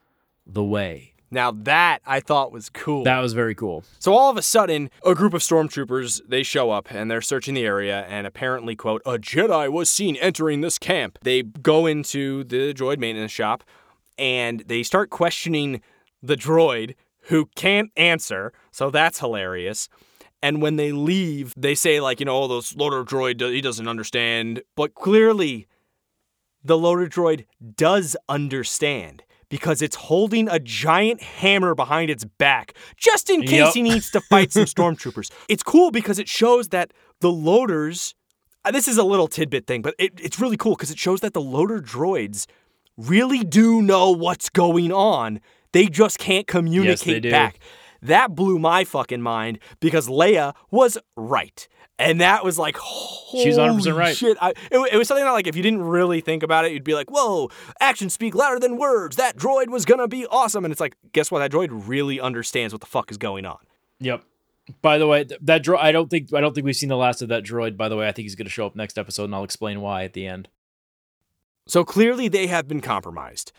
[0.46, 1.12] The way.
[1.30, 3.04] Now that I thought was cool.
[3.04, 3.84] That was very cool.
[3.98, 7.54] so all of a sudden, a group of stormtroopers, they show up and they're searching
[7.54, 11.18] the area and apparently, quote, a Jedi was seen entering this camp.
[11.22, 13.64] They go into the droid maintenance shop
[14.18, 15.80] and they start questioning
[16.22, 16.96] the droid
[17.28, 18.52] who can't answer.
[18.70, 19.88] So that's hilarious.
[20.42, 23.86] And when they leave, they say like, you know, oh, those loader droid, he doesn't
[23.86, 24.62] understand.
[24.76, 25.68] But clearly,
[26.64, 33.28] the loader droid does understand because it's holding a giant hammer behind its back just
[33.30, 33.74] in case Yep.
[33.74, 35.30] he needs to fight some stormtroopers.
[35.48, 38.14] It's cool because it shows that the loaders.
[38.64, 41.20] uh, This is a little tidbit thing, but it, it's really cool because it shows
[41.20, 42.46] that the loader droids
[42.96, 45.40] really do know what's going on.
[45.72, 47.30] They just can't communicate do.
[47.30, 47.58] back.
[48.02, 51.66] That blew my fucking mind because Leia was right.
[51.98, 52.76] And that was like,
[53.30, 54.16] She was 100% holy right.
[54.16, 56.72] Shit, I, it, it was something that like if you didn't really think about it,
[56.72, 57.48] you'd be like, "Whoa,
[57.80, 61.30] actions speak louder than words." That droid was gonna be awesome, and it's like, guess
[61.30, 61.38] what?
[61.38, 63.58] That droid really understands what the fuck is going on.
[64.00, 64.24] Yep.
[64.80, 65.78] By the way, that droid.
[65.78, 67.76] I don't think I don't think we've seen the last of that droid.
[67.76, 69.80] By the way, I think he's going to show up next episode, and I'll explain
[69.80, 70.48] why at the end.
[71.66, 73.52] So clearly they have been compromised,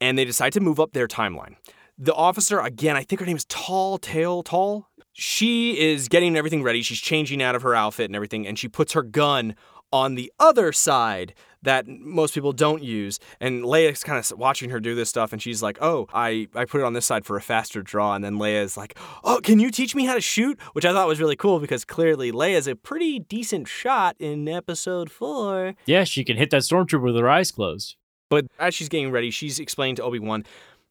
[0.00, 1.56] and they decide to move up their timeline.
[1.98, 4.88] The officer, again, I think her name is Tall Tail Tall.
[5.12, 6.82] She is getting everything ready.
[6.82, 9.54] She's changing out of her outfit and everything, and she puts her gun
[9.92, 13.20] on the other side that most people don't use.
[13.40, 16.64] And Leia's kind of watching her do this stuff, and she's like, "Oh, I I
[16.64, 19.60] put it on this side for a faster draw." And then Leia's like, "Oh, can
[19.60, 22.66] you teach me how to shoot?" Which I thought was really cool because clearly Leia's
[22.66, 25.74] a pretty decent shot in episode four.
[25.86, 27.94] Yeah, she can hit that stormtrooper with her eyes closed.
[28.30, 30.44] But as she's getting ready, she's explaining to Obi Wan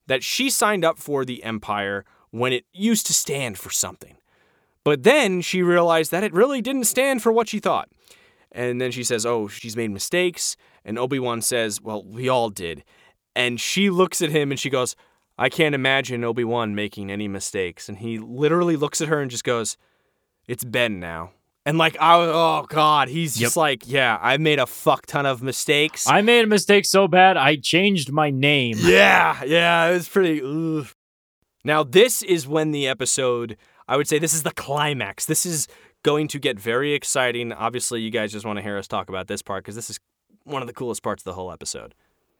[0.07, 4.17] that she signed up for the Empire when it used to stand for something.
[4.83, 7.89] But then she realized that it really didn't stand for what she thought.
[8.51, 10.55] And then she says, Oh, she's made mistakes.
[10.85, 12.83] And Obi Wan says, Well, we all did.
[13.35, 14.95] And she looks at him and she goes,
[15.37, 17.89] I can't imagine Obi Wan making any mistakes.
[17.89, 19.77] And he literally looks at her and just goes,
[20.47, 21.31] It's Ben now.
[21.65, 25.25] And like, I, was, oh God, he's just like, Yeah, I made a fuck ton
[25.25, 26.07] of mistakes.
[26.07, 28.77] I made a mistake so bad I changed my name.
[28.79, 30.41] Yeah, yeah, it was pretty.
[30.43, 30.87] Ugh.
[31.63, 33.55] Now, this is when the episode,
[33.87, 35.25] I would say this is the climax.
[35.25, 35.67] This is
[36.03, 37.53] going to get very exciting.
[37.53, 39.99] Obviously, you guys just want to hear us talk about this part because this is
[40.43, 41.95] one of the coolest parts of the whole episode.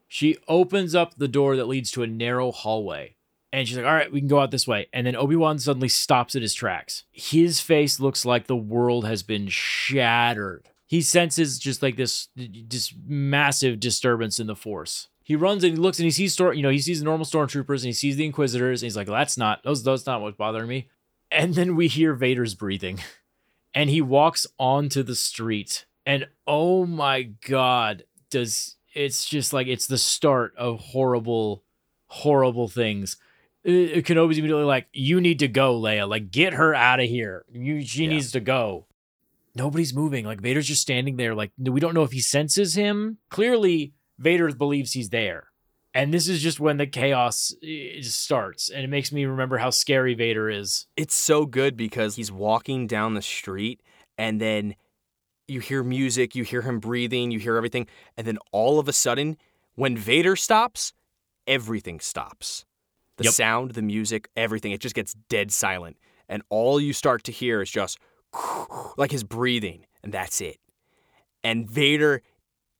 [0.06, 3.16] She opens up the door that leads to a narrow hallway.
[3.54, 4.88] And she's like, all right, we can go out this way.
[4.92, 7.04] And then Obi Wan suddenly stops at his tracks.
[7.12, 10.66] His face looks like the world has been shattered.
[10.86, 15.06] He senses just like this, this massive disturbance in the Force.
[15.22, 17.24] He runs and he looks and he sees storm, you know, he sees the normal
[17.24, 20.36] stormtroopers and he sees the Inquisitors and he's like, that's not those that's not what's
[20.36, 20.88] bothering me.
[21.30, 22.98] And then we hear Vader's breathing,
[23.74, 29.86] and he walks onto the street, and oh my god, does it's just like it's
[29.86, 31.62] the start of horrible,
[32.08, 33.16] horrible things.
[33.64, 36.08] Kenobi's immediately like, "You need to go, Leia.
[36.08, 37.44] Like, get her out of here.
[37.52, 38.10] You, she Yeah.
[38.10, 38.86] needs to go."
[39.56, 40.24] Nobody's moving.
[40.24, 41.34] Like Vader's just standing there.
[41.34, 43.18] Like we don't know if he senses him.
[43.30, 45.48] Clearly, Vader believes he's there,
[45.94, 47.54] and this is just when the chaos
[48.02, 50.86] starts, and it makes me remember how scary Vader is.
[50.96, 53.80] It's so good because he's walking down the street
[54.18, 54.74] and then
[55.46, 57.86] you hear music, you hear him breathing, you hear everything.
[58.16, 59.36] And then all of a sudden,
[59.74, 60.92] when Vader stops,
[61.46, 62.64] everything stops.
[63.16, 63.32] The Yep.
[63.34, 65.96] sound, the music, everything, it just gets dead silent.
[66.28, 67.98] And all you start to hear is just
[68.96, 70.58] like his breathing, and that's it.
[71.42, 72.22] And Vader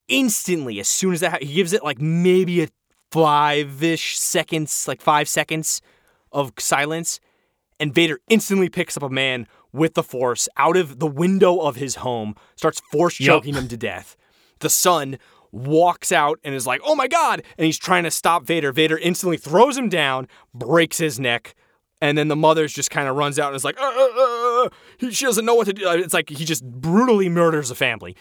[0.09, 2.69] instantly, as soon as that, ha- he gives it like maybe a
[3.13, 5.81] five ish seconds, like five seconds
[6.33, 7.21] of silence.
[7.81, 11.77] And Vader instantly picks up a man with the Force out of the window of
[11.77, 14.17] his home, starts force choking him to death.
[14.61, 15.19] The son
[15.55, 17.43] walks out and is like, oh my God.
[17.57, 18.73] And he's trying to stop Vader.
[18.73, 21.55] Vader instantly throws him down, breaks his neck.
[22.01, 24.65] And then the mother's just kind of runs out and is like, uh, uh, uh,
[24.65, 25.11] uh.
[25.11, 25.89] She doesn't know what to do.
[25.91, 28.17] It's like he just brutally murders a family.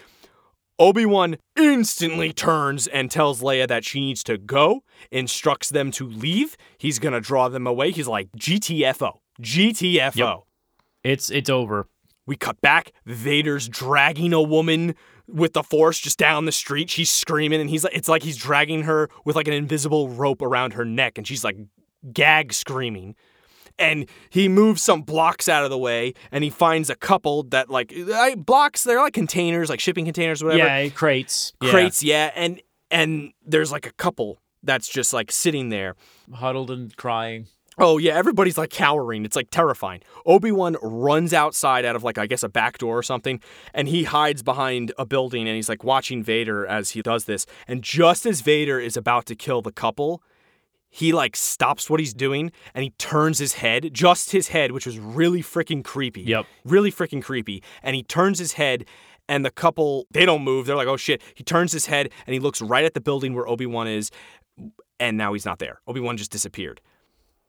[0.80, 6.08] Obi Wan instantly turns and tells Leia that she needs to go, instructs them to
[6.08, 6.58] leave.
[6.78, 7.92] He's going to draw them away.
[7.92, 9.20] He's like, GTFO.
[9.42, 10.16] GTFO.
[10.16, 10.40] Yep.
[11.04, 11.88] It's it's over.
[12.26, 12.92] We cut back.
[13.06, 14.96] Vader's dragging a woman
[15.28, 16.90] with the force just down the street.
[16.90, 20.42] She's screaming, and he's like, it's like he's dragging her with like an invisible rope
[20.42, 21.58] around her neck, and she's like
[22.12, 23.16] gag screaming.
[23.80, 27.70] And he moves some blocks out of the way, and he finds a couple that
[27.72, 28.84] like I- blocks.
[28.84, 31.54] They're like containers, like shipping containers, whatever Yeah, crates.
[31.62, 31.72] Yeah.
[31.72, 35.96] crates yeah and and there's like a couple that's just like sitting there
[36.34, 37.48] huddled and crying.
[37.78, 42.26] Oh yeah everybody's like cowering it's like terrifying obi-wan runs outside out of like i
[42.28, 43.40] guess a back door or something
[43.74, 47.46] and he hides behind a building and he's like watching vader as he does this
[47.68, 50.22] and just as vader is about to kill the couple
[50.90, 54.86] he like stops what he's doing and he turns his head just his head which
[54.86, 56.46] was really freaking creepy Yep.
[56.66, 57.64] really freaking creepy.
[57.82, 58.86] And he turns his head,
[59.28, 60.66] and the couple they don't move.
[60.68, 63.34] They're like, "Oh shit!" He turns his head and he looks right at the building
[63.34, 64.12] where Obi Wan is,
[65.00, 65.80] and now he's not there.
[65.88, 66.82] Obi Wan just disappeared.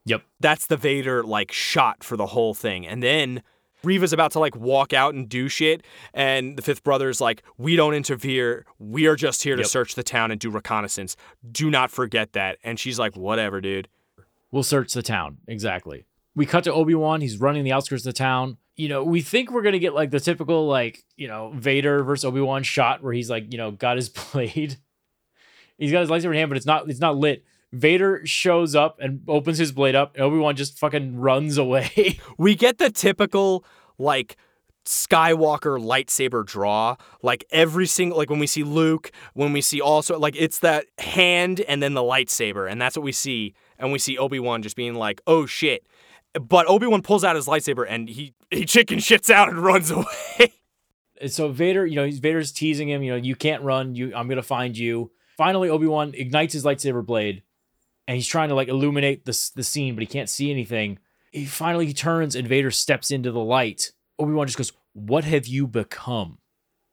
[0.05, 0.23] Yep.
[0.39, 3.41] That's the Vader like shot for the whole thing, and then.
[3.83, 7.75] Reva's about to like walk out and do shit, and the fifth brother's like, We
[7.75, 8.65] don't interfere.
[8.79, 9.69] We are just here to Yep.
[9.69, 11.15] search the town and do reconnaissance.
[11.51, 12.57] Do not forget that.
[12.63, 13.87] And she's like, Whatever, dude.
[14.49, 15.37] We'll search the town.
[15.47, 16.05] Exactly.
[16.33, 17.21] We cut to Obi-Wan.
[17.21, 18.57] He's running the outskirts of the town.
[18.75, 22.25] You know, we think we're gonna get like the typical like, you know, Vader versus
[22.25, 24.77] Obi-Wan shot where he's like, you know, got his blade.
[25.77, 27.45] He's got his lightsaber in hand, but it's not it's not lit.
[27.75, 32.19] Vader shows up and opens his blade up, and Obi Wan just fucking runs away.
[32.37, 33.63] We get the typical
[33.97, 34.35] like
[34.85, 40.19] Skywalker lightsaber draw, like every single like when we see Luke, when we see also
[40.19, 43.99] like it's that hand and then the lightsaber, and that's what we see, and we
[43.99, 45.85] see Obi Wan just being like, "Oh shit."
[46.39, 49.89] But Obi Wan pulls out his lightsaber and he he chicken shits out and runs
[49.89, 50.53] away.
[51.19, 53.01] And so Vader, you know, Vader's teasing him.
[53.01, 53.95] You know, you can't run.
[53.95, 55.11] You, I'm gonna find you.
[55.37, 57.43] Finally, Obi Wan ignites his lightsaber blade,
[58.07, 60.99] and he's trying to like illuminate the the scene, but he can't see anything.
[61.31, 63.91] He finally turns, and Vader steps into the light.
[64.19, 66.37] Obi Wan just goes, "What have you become?"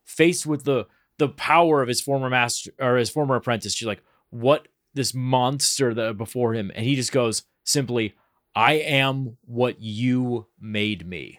[0.04, 0.86] Faced with the
[1.18, 5.94] the power of his former master or his former apprentice, she's like, "What this monster
[5.94, 8.14] that before him?" And he just goes simply,
[8.54, 11.38] "I am what you made me."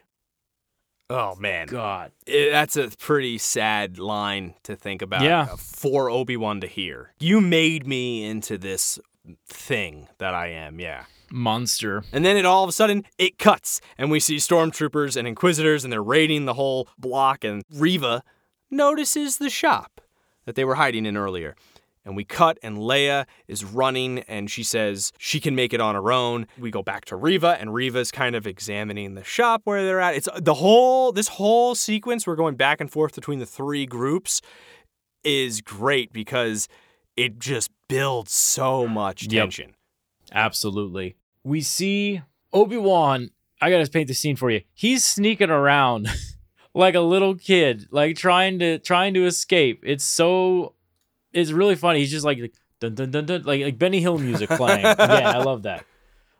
[1.09, 5.21] Oh man, God, It- that's a pretty sad line to think about.
[5.24, 5.41] Yeah.
[5.51, 7.13] uh, for Obi Wan to hear.
[7.19, 8.97] You made me into this
[9.47, 10.80] thing that I am.
[10.80, 11.05] Yeah.
[11.32, 12.03] monster.
[12.11, 15.84] And then it all of a sudden it cuts, and we see stormtroopers and inquisitors,
[15.84, 17.43] and they're raiding the whole block.
[17.43, 18.24] And Reva
[18.69, 20.01] notices the shop
[20.45, 21.55] that they were hiding in earlier.
[22.05, 25.95] And we cut, and Leia is running, and she says she can make it on
[25.95, 26.47] her own.
[26.59, 30.13] We go back to Reva, and Reva's kind of examining the shop where they're at.
[30.13, 32.28] It's the whole this whole sequence.
[32.28, 34.41] We're going back and forth between the three groups
[35.24, 36.67] is great because
[37.16, 39.32] it just builds so much Yep.
[39.32, 39.76] tension.
[40.32, 41.16] Absolutely.
[41.43, 43.30] We see Obi Wan.
[43.61, 44.61] I gotta paint the scene for you.
[44.74, 46.07] He's sneaking around
[46.74, 49.82] like a little kid, like trying to trying to escape.
[49.86, 50.74] It's so.
[51.32, 51.99] It's really funny.
[51.99, 52.38] He's just like
[52.80, 54.84] dun dun dun dun, like like Benny Hill music playing.
[54.86, 55.86] yeah, I love that.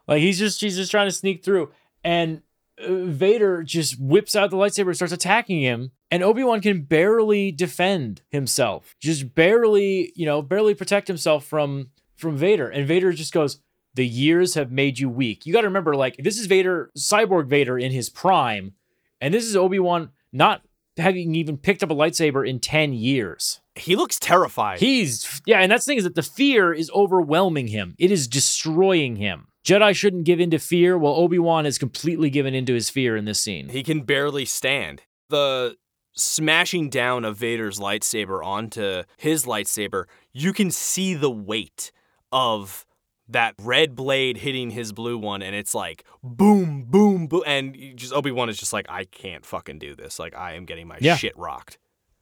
[0.08, 1.72] Like he's just he's just trying to sneak through,
[2.04, 2.42] and
[2.88, 5.92] Vader just whips out the lightsaber and starts attacking him.
[6.12, 11.90] And Obi Wan can barely defend himself, just barely, you know, barely protect himself from
[12.16, 12.70] from Vader.
[12.70, 13.60] And Vader just goes,
[13.96, 17.48] "The years have made you weak." You got to remember, like this is Vader, cyborg
[17.48, 18.74] Vader in his prime,
[19.20, 20.62] and this is Obi Wan not
[20.98, 23.62] having even picked up a lightsaber in ten years.
[23.76, 24.80] He looks terrified.
[24.80, 27.96] He's yeah, and that's the thing is that the fear is overwhelming him.
[27.98, 29.48] It is destroying him.
[29.64, 33.16] Jedi shouldn't give in to fear, while Obi Wan is completely given into his fear
[33.16, 33.70] in this scene.
[33.70, 35.04] He can barely stand.
[35.30, 35.78] The
[36.16, 41.92] smashing down of Vader's lightsaber onto his lightsaber, you can see the weight
[42.32, 42.86] of
[43.28, 47.42] that red blade hitting his blue one, and it's like boom, boom, boom.
[47.48, 50.20] And just Obi Wan is just like, I can't fucking do this.
[50.20, 51.16] Like, I am getting my Yeah.
[51.16, 51.78] shit rocked.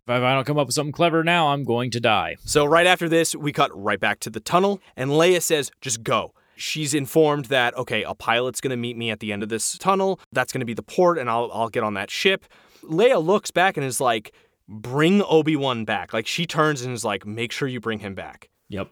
[0.08, 2.36] If I don't come up with something clever now, I'm going to die.
[2.44, 6.04] So right after this, we cut right back to the tunnel, and Leia says, just
[6.04, 6.34] go.
[6.62, 10.20] She's informed that, okay, a pilot's gonna meet me at the end of this tunnel.
[10.32, 12.46] That's gonna be the port, and I'll, I'll get on that ship.
[12.84, 14.34] Leia looks back and is like,
[14.68, 16.14] bring Obi-Wan back.
[16.14, 18.50] Like she turns and is like, make sure you bring him back.
[18.70, 18.90] Yep.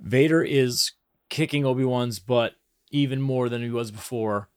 [0.00, 0.92] Vader is
[1.28, 2.54] kicking Obi Wan's butt
[2.90, 4.48] even more than he was before.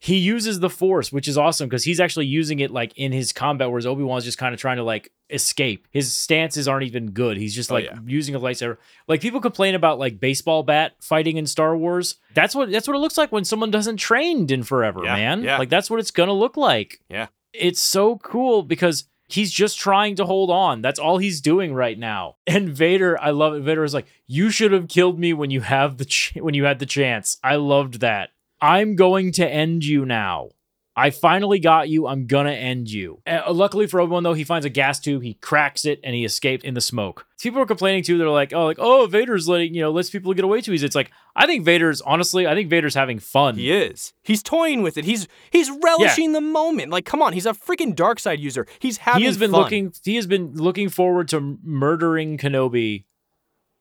[0.00, 3.32] He uses the Force, which is awesome because he's actually using it like in his
[3.32, 5.88] combat, whereas Obi Wan's just kind of trying to like escape.
[5.90, 7.36] His stances aren't even good.
[7.36, 7.98] He's just Oh, like yeah.
[8.06, 8.76] using a lightsaber.
[9.08, 12.14] Like people complain about like baseball bat fighting in Star Wars.
[12.34, 15.42] That's what that's what it looks like when someone doesn't trained in forever, Yeah, man.
[15.42, 15.58] yeah.
[15.58, 17.00] Like that's what it's gonna look like.
[17.10, 17.26] Yeah.
[17.52, 20.80] It's so cool because he's just trying to hold on.
[20.80, 22.36] That's all he's doing right now.
[22.46, 23.60] And Vader, I love it.
[23.62, 26.64] Vader is like, "You should have killed me when you have the ch- when you
[26.64, 28.30] had the chance." I loved that.
[28.60, 30.50] I'm going to end you now.
[30.98, 32.08] I finally got you.
[32.08, 33.22] I'm gonna end you.
[33.24, 35.22] Uh, luckily for Obi Wan, though, he finds a gas tube.
[35.22, 37.24] He cracks it and he escapes in the smoke.
[37.40, 38.18] People are complaining too.
[38.18, 40.84] They're like, "Oh, like oh, Vader's letting you know lets people get away too easy."
[40.84, 43.54] It's like I think Vader's honestly, I think Vader's having fun.
[43.54, 44.12] He is.
[44.24, 45.04] He's toying with it.
[45.04, 46.90] He's he's relishing the moment.
[46.90, 48.66] Like, come on, he's a freaking dark side user.
[48.80, 49.60] He's having he has been fun.
[49.60, 53.04] looking he has been looking forward to murdering Kenobi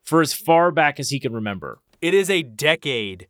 [0.03, 1.79] for as far back as he can remember.
[1.99, 3.27] it is a decade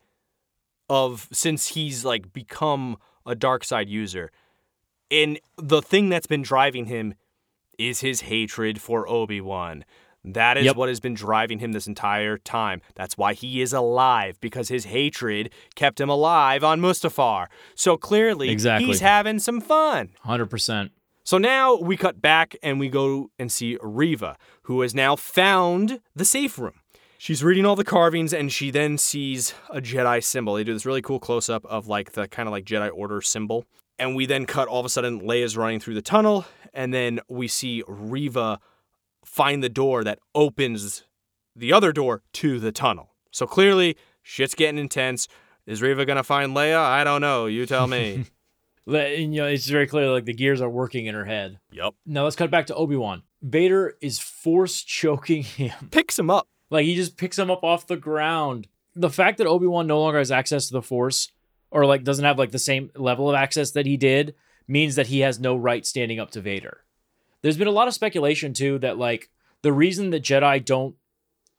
[0.89, 4.31] of since he's like become a dark side user
[5.11, 7.13] and the thing that's been driving him
[7.77, 9.83] is his hatred for obi-wan
[10.23, 10.75] that is Yep.
[10.75, 14.85] what has been driving him this entire time that's why he is alive because his
[14.85, 18.87] hatred kept him alive on mustafar so clearly Exactly.
[18.87, 20.89] he's having some fun 100%.
[21.23, 25.99] so now we cut back and we go and see Reva, who has now found
[26.15, 26.79] the safe room.
[27.19, 30.53] She's reading all the carvings and she then sees a Jedi symbol.
[30.55, 33.21] They do this really cool close up of like the kind of like Jedi Order
[33.21, 33.65] symbol.
[33.99, 37.19] And we then cut all of a sudden Leia's running through the tunnel and then
[37.27, 38.59] we see Reva
[39.25, 41.03] find the door that opens
[41.55, 43.15] the other door to the tunnel.
[43.31, 45.27] So clearly shit's getting intense.
[45.65, 46.77] Is Reva going to find Leia?
[46.77, 47.47] I don't know.
[47.47, 48.25] You tell me.
[48.89, 51.59] You know, it's very clear like the gears are working in her head.
[51.73, 51.93] yep.
[52.05, 53.23] Now let's cut back to Obi-Wan.
[53.41, 55.73] Vader is force choking him.
[55.91, 56.47] Picks him up.
[56.69, 58.67] Like he just picks him up off the ground.
[58.95, 61.31] the fact that Obi Wan no longer has access to the Force,
[61.69, 64.33] or like doesn't have like the same level of access that he did,
[64.67, 66.79] means that he has no right standing up to Vader.
[67.43, 69.29] There's been a lot of speculation too that like
[69.61, 70.95] the reason that Jedi don't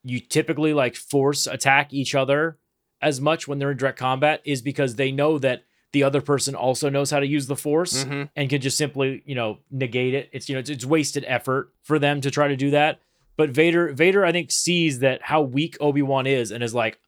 [0.05, 2.59] you typically like force attack each other
[3.01, 6.55] as much when they're in direct combat is because they know that the other person
[6.55, 8.29] also knows how to use the force Mhm.
[8.37, 11.73] and can just simply you know negate it it's you know it's, it's wasted effort
[11.83, 13.01] for them to try to do that
[13.39, 16.99] but vader vader i think sees that how weak obi-wan is and is like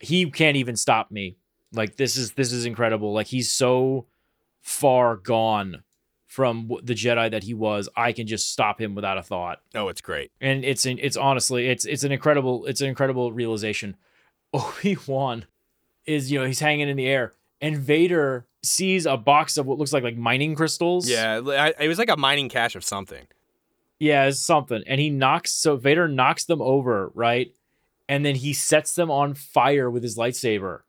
[0.00, 1.36] he can't even stop me
[1.72, 4.06] like this is this is incredible like he's so
[4.60, 5.82] far gone
[6.26, 9.88] from the jedi that he was i can just stop him without a thought Oh,
[9.88, 10.30] it's great.
[10.40, 13.96] and it's an, it's honestly it's it's an incredible it's an incredible realization.
[14.52, 15.44] Obi Wan
[16.06, 19.78] is you know he's hanging in the air, and Vader sees a box of what
[19.78, 21.08] looks like like mining crystals.
[21.08, 21.38] Yeah,
[21.78, 23.26] it was like a mining cache of something.
[24.00, 27.54] Yeah, it's something, and he knocks so Vader knocks them over right,
[28.08, 30.80] and then he sets them on fire with his lightsaber,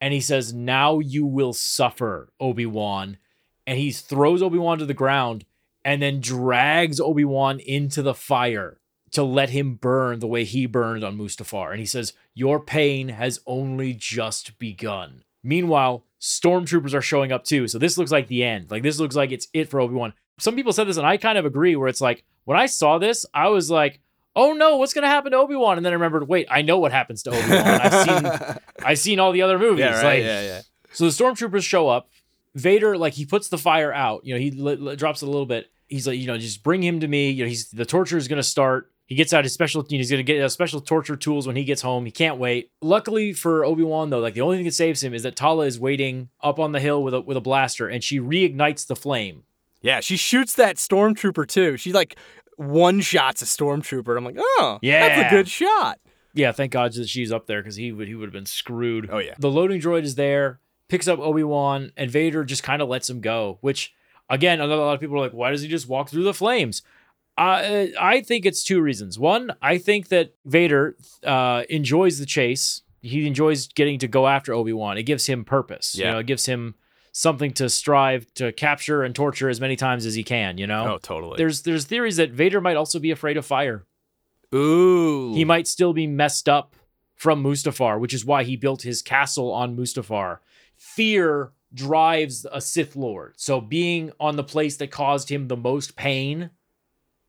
[0.00, 3.18] and he says, "Now you will suffer, Obi Wan,"
[3.66, 5.44] and he throws Obi Wan to the ground,
[5.84, 8.78] and then drags Obi Wan into the fire
[9.14, 11.70] to let him burn the way he burned on Mustafar.
[11.70, 15.22] And he says, Your pain has only just begun.
[15.42, 17.68] Meanwhile, stormtroopers are showing up too.
[17.68, 18.70] So this looks like the end.
[18.70, 20.14] Like this looks like it's it for Obi-Wan.
[20.40, 22.98] Some people said this, and I kind of agree, where it's like, when I saw
[22.98, 24.00] this, I was like,
[24.36, 25.76] oh no, what's gonna happen to Obi-Wan?
[25.76, 27.64] And then I remembered, wait, I know what happens to Obi-Wan.
[27.66, 29.80] I've seen I've seen all the other movies.
[29.80, 30.04] yeah, right.
[30.04, 30.62] Like, yeah, yeah.
[30.92, 32.08] so the stormtroopers show up.
[32.54, 34.24] Vader, like, he puts the fire out.
[34.24, 35.70] You know, he li- li- drops it a little bit.
[35.88, 37.30] He's like, you know, just bring him to me.
[37.30, 38.92] You know, he's the torture is going to start.
[39.06, 39.84] He gets out his special.
[39.88, 42.04] You know, he's to get uh, special torture tools when he gets home.
[42.06, 42.70] He can't wait.
[42.80, 45.66] Luckily for Obi Wan, though, like the only thing that saves him is that Tala
[45.66, 48.96] is waiting up on the hill with a with a blaster, and she reignites the
[48.96, 49.42] flame.
[49.84, 51.76] Yeah, she shoots that stormtrooper too.
[51.76, 52.16] She like
[52.56, 54.16] one shots a stormtrooper.
[54.16, 56.00] I'm like, oh, yeah, that's a good shot.
[56.32, 59.08] Yeah, thank God that she's up there because he would he would have been screwed.
[59.12, 59.34] Oh yeah.
[59.38, 60.58] The loading droid is there,
[60.88, 63.58] picks up Obi Wan, and Vader just kind of lets him go.
[63.60, 63.92] Which,
[64.28, 66.82] again, a lot of people are like, why does he just walk through the flames?
[67.36, 69.18] Uh, I think it's two reasons.
[69.18, 72.82] One, I think that Vader uh, enjoys the chase.
[73.02, 74.96] He enjoys getting to go after Obi Wan.
[74.96, 75.94] It gives him purpose.
[75.96, 76.12] You Yeah.
[76.12, 76.74] know, it gives him
[77.16, 80.58] something to strive to capture and torture as many times as he can.
[80.58, 81.36] You know, Oh, totally.
[81.38, 83.84] there's there's theories that Vader might also be afraid of fire.
[84.52, 85.32] Ooh.
[85.32, 86.74] He might still be messed up
[87.14, 90.38] from Mustafar, which is why he built his castle on Mustafar.
[90.76, 93.34] Fear drives a Sith Lord.
[93.36, 96.50] So being on the place that caused him the most pain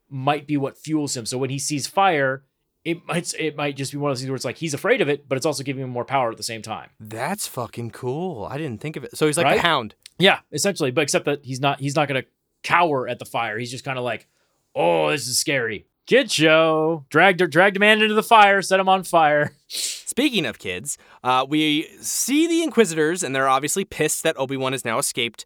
[0.09, 1.25] might be what fuels him.
[1.25, 2.43] So when he sees fire,
[2.85, 5.01] it might it might just be one of those things where it's like he's afraid
[5.01, 6.91] of it, but it's also giving him more power at the same time.
[6.99, 8.45] That's fucking cool.
[8.49, 9.17] I didn't think of it.
[9.17, 9.55] So he's like Right?
[9.57, 9.95] the hound.
[10.19, 12.23] Yeah, essentially, but except that he's not he's not gonna
[12.63, 13.57] cower at the fire.
[13.57, 14.27] He's just kind of like,
[14.75, 15.87] oh, this is scary.
[16.07, 17.03] Kid show.
[17.09, 19.55] Dragged dragged a man into the fire, set him on fire.
[19.67, 24.71] Speaking of kids, uh, we see the Inquisitors, and they're obviously pissed that Obi Wan
[24.71, 25.45] has now escaped.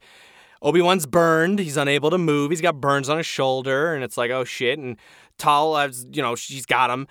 [0.62, 1.58] Obi Wan's burned.
[1.60, 2.52] He's unable to move.
[2.52, 4.78] He's got burns on his shoulder, and it's like, oh shit.
[4.78, 4.98] And
[5.38, 7.08] Tal has, you know, she's got him.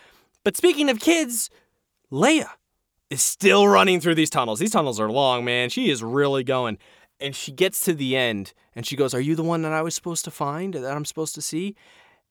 [0.48, 1.50] But speaking of kids,
[2.10, 2.48] Leia
[3.10, 4.58] is still running through these tunnels.
[4.58, 5.68] These tunnels are long, man.
[5.68, 6.78] She is really going.
[7.20, 9.82] And she gets to the end, and she goes, Are you the one that I
[9.82, 11.76] was supposed to find, that I'm supposed to see?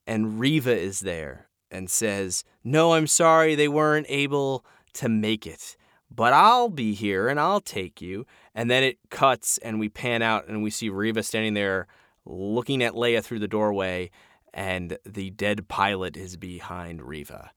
[0.08, 5.78] And Reva is there and says, No, I'm sorry, they weren't able to make it,
[6.10, 8.26] but I'll be here and I'll take you.
[8.56, 11.86] And then it cuts and we pan out and we see Reva standing there
[12.26, 14.10] looking at Leia through the doorway,
[14.56, 17.52] and the dead pilot is behind Reva.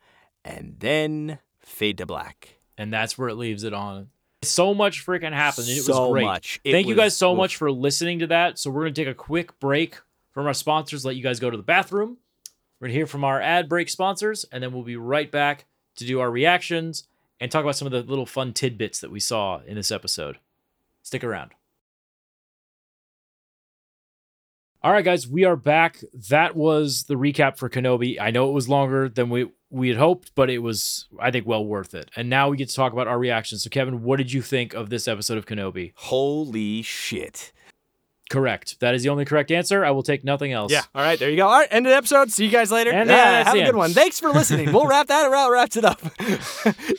[0.45, 2.57] And then fade to black.
[2.79, 4.09] and that's where it leaves it on.
[4.43, 5.69] So much freaking happened.
[5.69, 6.25] And it So was great.
[6.25, 6.61] much.
[6.65, 7.37] It Thank you guys so oof.
[7.37, 8.59] much for listening to that.
[8.59, 9.99] So we're gonna take a quick break
[10.33, 12.17] from our sponsors, let you guys go to the bathroom.
[12.81, 15.67] We're gonna hear from our ad break sponsors, and then we'll be right back
[15.97, 17.07] to do our reactions
[17.39, 20.39] and talk about some of the little fun tidbits that we saw in this episode.
[21.03, 21.51] Stick around.
[24.83, 25.99] All right, guys, we are back.
[26.31, 28.19] That was the recap for Kenobi.
[28.19, 31.47] I know it was longer than we we had hoped, but it was, I think,
[31.47, 32.11] well worth it.
[32.17, 33.63] And now we get to talk about our reactions.
[33.63, 35.93] So, Kevin, what did you think of this episode of Kenobi?
[35.95, 37.53] Holy shit.
[38.31, 38.79] Correct.
[38.79, 39.85] That is the only correct answer.
[39.85, 40.71] I will take nothing else.
[40.71, 40.83] Yeah.
[40.95, 41.19] All right.
[41.19, 41.49] There you go.
[41.49, 41.69] All right.
[41.71, 42.31] End of the episode.
[42.31, 42.93] See you guys later.
[42.93, 43.77] And yeah, have a good end.
[43.77, 43.91] one.
[43.91, 44.73] Thanks for listening.
[44.73, 45.51] we'll wrap that around.
[45.51, 46.01] Wraps it up.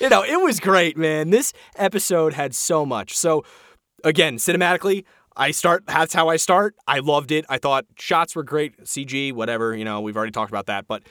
[0.02, 1.30] you know, it was great, man.
[1.30, 3.18] This episode had so much.
[3.18, 3.46] So,
[4.04, 5.06] again, cinematically,
[5.38, 5.86] I start.
[5.88, 6.76] That's how I start.
[6.86, 7.46] I loved it.
[7.48, 8.84] I thought shots were great.
[8.84, 9.74] CG, whatever.
[9.74, 10.86] You know, we've already talked about that.
[10.86, 11.04] But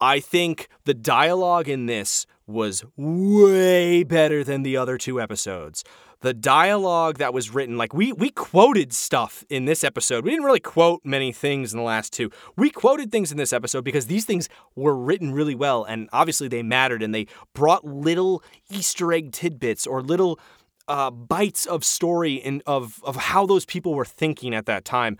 [0.00, 5.84] I think the dialogue in this was way better than the other two episodes.
[6.22, 10.22] the dialogue that was written, like we we quoted stuff in this episode.
[10.24, 12.30] We didn't really quote many things in the last two.
[12.56, 16.48] We quoted things in this episode because these things were written really well, and obviously
[16.48, 20.38] they mattered, and they brought little Easter egg tidbits or little
[20.88, 25.16] uh, bites of story and of of how those people were thinking at that time,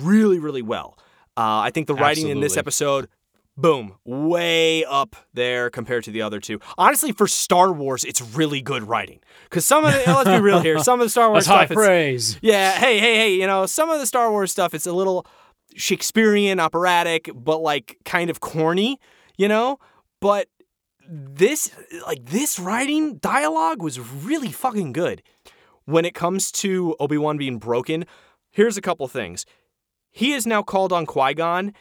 [0.00, 0.98] really really well.
[1.36, 3.08] Uh, I think the writing in this episode
[3.56, 6.60] boom, way up there compared to the other two.
[6.76, 9.20] Honestly, for Star Wars, it's really good writing.
[9.44, 11.64] Because some of the, let's be real here, some of the Star Wars That's high
[11.66, 12.38] stuff, it's- praise.
[12.42, 15.26] yeah, hey, hey, hey, you know, some of the Star Wars stuff, it's a little
[15.76, 18.98] Shakespearean, operatic, but like kind of corny,
[19.36, 19.78] you know?
[20.20, 20.48] But
[21.08, 21.70] this,
[22.06, 25.22] like, this writing dialogue was really fucking good.
[25.84, 28.06] When it comes to Obi Wan being broken,
[28.50, 29.44] here's a couple things.
[30.10, 31.72] He is now called on Qui Gon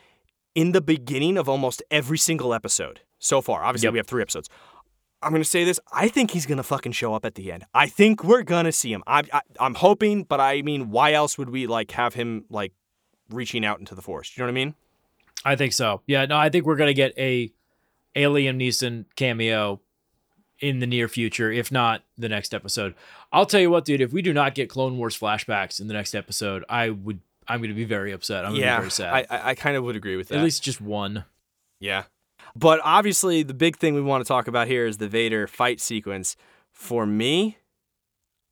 [0.56, 3.64] in the beginning of almost every single episode so far.
[3.64, 3.94] Obviously, Yep.
[3.94, 4.50] we have three episodes.
[5.22, 5.80] I'm gonna say this.
[5.94, 7.64] I think he's gonna fucking show up at the end.
[7.74, 9.04] I think we're gonna see him.
[9.08, 12.74] I, I I'm hoping, but I mean, why else would we like have him like
[13.30, 14.36] reaching out into the forest?
[14.38, 14.76] You know what I mean?
[15.46, 16.02] I think so.
[16.08, 17.52] Yeah, no, I think we're gonna get a
[18.16, 19.80] Liam Neeson cameo
[20.60, 22.94] in the near future, if not the next episode.
[23.32, 24.02] I'll tell you what, dude.
[24.02, 27.22] If we do not get Clone Wars flashbacks in the next episode, I would.
[27.48, 28.46] I'm gonna be very upset.
[28.46, 29.28] I'm gonna yeah, be very sad.
[29.30, 30.38] I I, kind of would agree with that.
[30.38, 31.26] At least just one.
[31.80, 32.04] Yeah.
[32.56, 35.82] But obviously, the big thing we want to talk about here is the Vader fight
[35.82, 36.36] sequence.
[36.72, 37.58] For me,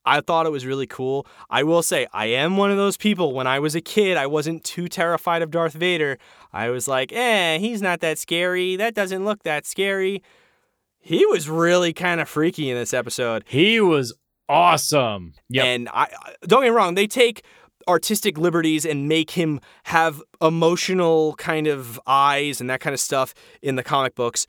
[0.06, 1.28] I thought it was really cool.
[1.50, 3.34] I will say, I am one of those people.
[3.34, 6.18] When I was a kid, I wasn't too terrified of Darth Vader.
[6.52, 8.76] I was like, eh, he's not that scary.
[8.76, 10.24] That doesn't look that scary.
[11.00, 13.44] He was really kind of freaky in this episode.
[13.48, 14.14] He was
[14.50, 15.34] awesome.
[15.50, 15.64] Yeah.
[15.66, 17.44] And I I- don't get me wrong, they take
[17.88, 23.34] artistic liberties and make him have emotional kind of eyes and that kind of stuff
[23.62, 24.48] in the comic books.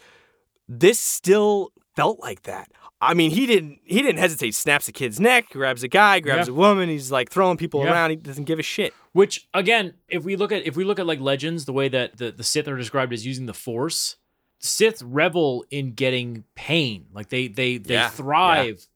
[0.68, 2.70] This still felt like that.
[3.00, 4.54] I mean, he didn't he didn't hesitate.
[4.54, 6.54] Snaps a kid's neck, grabs a guy, grabs Yeah.
[6.54, 6.88] a woman.
[6.88, 7.90] He's like throwing people Yeah.
[7.92, 8.10] around.
[8.10, 8.94] He doesn't give a shit.
[9.12, 12.18] Which again, if we look at if we look at like legends, the way that
[12.18, 14.16] the, the Sith are described as using the Force,
[14.60, 17.06] Sith revel in getting pain.
[17.12, 18.86] Like they they they Yeah, thrive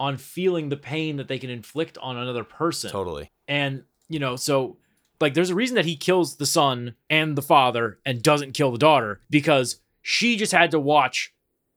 [0.00, 2.90] on feeling the pain that they can inflict on another person.
[2.90, 3.30] Totally.
[3.46, 4.78] And you know, so
[5.20, 8.72] like there's a reason that he kills the son and the father and doesn't kill
[8.72, 11.32] the daughter because she just had to watch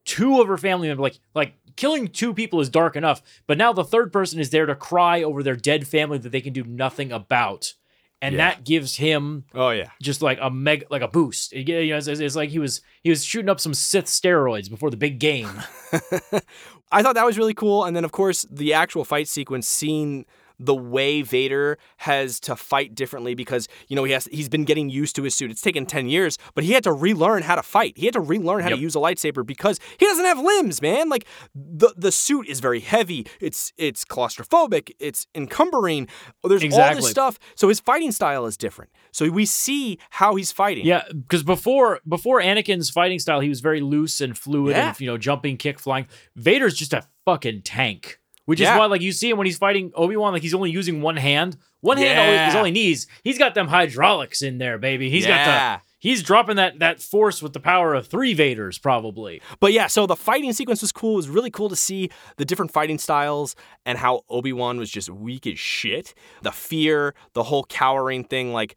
[0.06, 3.74] two of her family members like like killing two people is dark enough, but now
[3.74, 6.64] the third person is there to cry over their dead family that they can do
[6.64, 7.74] nothing about.
[8.22, 8.52] And Yeah.
[8.52, 9.90] that gives him Oh yeah.
[10.02, 11.52] just like a meg, like a boost.
[11.52, 14.06] It- you know, it's, it's- it's like he was he was shooting up some Sith
[14.06, 15.50] steroids before the big game.
[16.94, 17.84] I thought that was really cool.
[17.84, 20.26] And then, of course, the actual fight sequence, seeing
[20.66, 24.90] the way Vader has to fight differently because you know he has he's been getting
[24.90, 25.52] used to his suit.
[25.52, 27.98] It's taken ten years, but he had to relearn how to fight.
[27.98, 28.78] He had to relearn how Yep.
[28.78, 31.10] to use a lightsaber because he doesn't have limbs, man.
[31.10, 33.26] Like the the suit is very heavy.
[33.42, 34.92] It's it's claustrophobic.
[35.00, 36.08] It's encumbering.
[36.44, 37.38] Oh, there's all this stuff.
[37.56, 38.92] So his fighting style is different.
[39.12, 40.86] So we see how he's fighting.
[40.86, 44.90] Yeah, because before before Anakin's fighting style, he was very loose and fluid Yeah.
[44.90, 46.08] and you know jumping, kick, flying.
[46.36, 48.74] Vader's just a fucking tank, which Yeah.
[48.74, 51.02] is why like you see him when he's fighting Obi Wan, like he's only using
[51.02, 51.58] one hand.
[51.82, 52.58] One hand all- is Yeah.
[52.60, 53.08] all he needs.
[53.24, 55.10] He's got them hydraulics in there, baby.
[55.10, 55.46] He's Yeah.
[55.46, 59.42] got the he's dropping that that force with the power of three Vaders, probably.
[59.62, 61.14] But yeah, so the fighting sequence was cool.
[61.14, 64.90] It was really cool to see the different fighting styles and how Obi Wan was
[64.92, 66.14] just weak as shit.
[66.42, 68.76] The fear, the whole cowering thing, like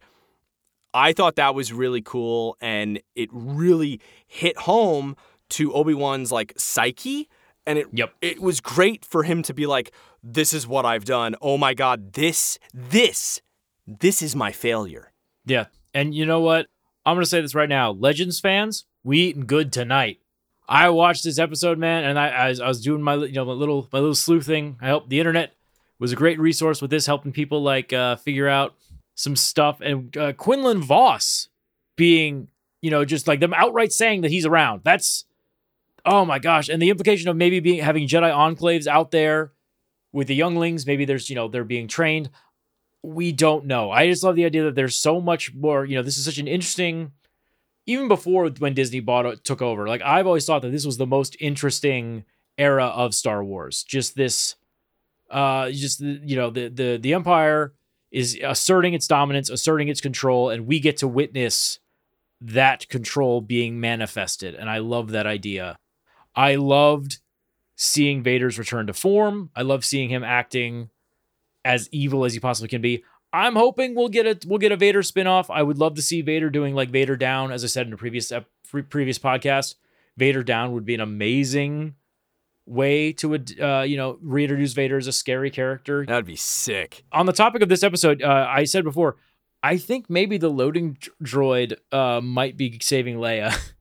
[0.93, 5.15] I thought that was really cool, and it really hit home
[5.49, 7.29] to Obi Wan's like psyche,
[7.67, 8.15] and it Yep.
[8.21, 9.91] it was great for him to be like,
[10.23, 11.35] "This is what I've done.
[11.41, 13.41] Oh my god, this this
[13.85, 15.11] this is my failure."
[15.45, 16.67] Yeah, and you know what?
[17.05, 20.19] I'm gonna say this right now, Legends fans, we eating good tonight.
[20.67, 23.45] I watched this episode, man, and I, I, was, I was doing my you know
[23.45, 24.77] my little my little sleuthing.
[24.81, 25.53] I helped the internet
[25.99, 28.75] was a great resource with this, helping people like uh, figure out
[29.15, 29.81] some stuff.
[29.81, 31.47] And uh, Quinlan Vos
[31.95, 32.49] being
[32.81, 34.81] you know just like them outright saying that he's around.
[34.83, 35.25] That's
[36.07, 39.51] oh my gosh, and the implication of maybe being having Jedi enclaves out there
[40.11, 40.87] with the younglings.
[40.87, 42.29] Maybe there's you know they're being trained
[43.07, 43.91] we don't know.
[43.91, 45.85] I just love the idea that there's so much more.
[45.85, 47.11] You know, this is such an interesting.
[47.85, 50.97] Even before when Disney bought it, took over, like I've always thought that this was
[50.97, 52.25] the most interesting
[52.57, 53.83] era of Star Wars.
[53.83, 54.55] Just this,
[55.31, 57.73] uh, just you know the the the Empire
[58.11, 61.79] is asserting its dominance, asserting its control, and we get to witness
[62.41, 64.53] that control being manifested.
[64.53, 65.79] And I love that idea.
[66.37, 67.17] I loved
[67.75, 69.49] seeing Vader's return to form.
[69.55, 70.91] I love seeing him acting
[71.65, 73.03] as evil as he possibly can be.
[73.33, 75.47] I'm hoping we'll get a we'll get a Vader spinoff.
[75.49, 77.97] I would love to see Vader doing like Vader Down, as I said in a
[77.97, 79.75] previous ep- pre- previous podcast.
[80.15, 81.95] Vader Down would be an amazing
[82.65, 86.05] way to uh, you know reintroduce Vader as a scary character.
[86.05, 87.03] That would be sick.
[87.11, 89.17] On the topic of this episode, uh, I said before,
[89.61, 93.57] I think maybe the loading droid uh, might be saving Leia.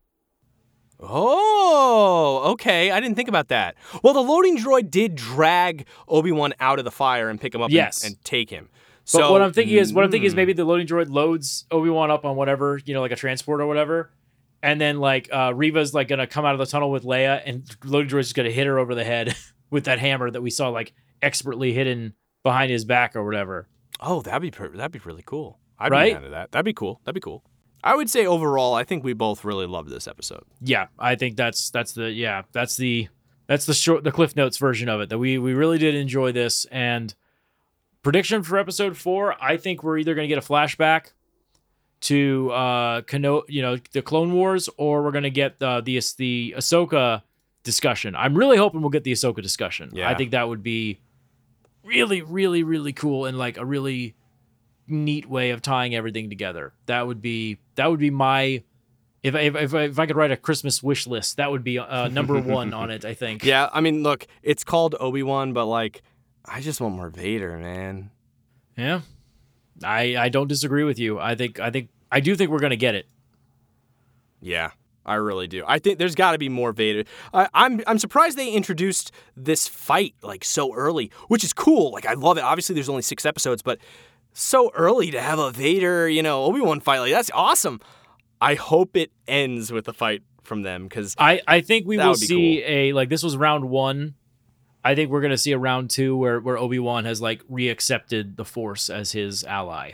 [1.01, 2.91] Oh, okay.
[2.91, 3.77] I didn't think about that.
[4.03, 7.63] Well, the loading droid did drag Obi Wan out of the fire and pick him
[7.63, 8.03] up yes.
[8.03, 8.69] and, and take him.
[9.05, 10.37] So but what I'm thinking is, what I'm thinking is mm.
[10.37, 13.61] maybe the loading droid loads Obi Wan up on whatever, you know, like a transport
[13.61, 14.11] or whatever,
[14.63, 17.65] and then like uh, Reva's like gonna come out of the tunnel with Leia, and
[17.85, 19.37] loading droid's gonna hit her over the head
[19.71, 20.93] with that hammer that we saw like
[21.23, 23.69] expertly hidden behind his back or whatever.
[24.01, 25.61] Oh, that'd be that'd be really cool.
[25.79, 26.13] I'd right?
[26.13, 26.51] be into that.
[26.51, 27.01] That'd be cool.
[27.05, 27.45] That'd be cool.
[27.85, 30.45] I would say overall, I think we both really loved this episode.
[30.61, 33.09] Yeah, I think that's that's the yeah that's the
[33.47, 36.33] that's the short the Cliff Notes version of it that we we really did enjoy
[36.33, 37.15] this and
[38.03, 39.37] prediction for episode four.
[39.43, 41.13] I think we're either going to get a flashback
[42.03, 46.01] to uh Kano, you know the Clone Wars or we're going to get the the
[46.19, 47.23] the Ahsoka
[47.63, 48.17] discussion.
[48.17, 49.91] I'm really hoping we'll get the Ahsoka discussion.
[49.93, 50.09] Yeah.
[50.11, 51.01] I think that would be
[51.85, 54.16] really really really cool and like a really
[54.89, 56.73] neat way of tying everything together.
[56.87, 58.63] That would be that would be my
[59.23, 61.79] if I, if, I, if I could write a Christmas wish list, that would be
[61.79, 63.05] uh, number one on it.
[63.05, 63.45] I think.
[63.45, 66.03] Yeah, I mean, look, it's called Obi Wan, but like,
[66.45, 68.11] I just want more Vader, man.
[68.77, 69.01] Yeah,
[69.83, 71.19] I I don't disagree with you.
[71.19, 73.07] I think I think I do think we're gonna get it.
[74.41, 74.71] Yeah,
[75.05, 75.65] I really do.
[75.67, 77.05] I think there's got to be more Vader.
[77.33, 81.91] I, I'm I'm surprised they introduced this fight like so early, which is cool.
[81.91, 82.45] Like I love it.
[82.45, 83.79] Obviously, there's only six episodes, but
[84.37, 87.81] so early to have a Vader, you know, Obi Wan fight like that's awesome.
[88.41, 92.15] I hope it ends with a fight from them because I I think we will
[92.15, 92.71] see cool.
[92.71, 94.15] a like this was round one.
[94.85, 98.37] I think we're gonna see a round two where where Obi Wan has like reaccepted
[98.37, 99.93] the Force as his ally.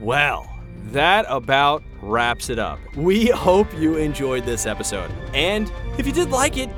[0.00, 0.48] Well,
[0.92, 2.78] that about wraps it up.
[2.94, 5.10] We hope you enjoyed this episode.
[5.32, 6.68] And if you did like it,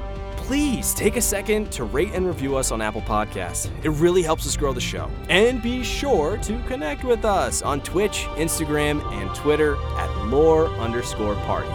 [0.50, 3.70] please take a second to rate and review us on Apple Podcasts.
[3.84, 5.08] It really helps us grow the show.
[5.28, 11.36] And be sure to connect with us on Twitch, Instagram, and Twitter at lore underscore
[11.46, 11.68] party.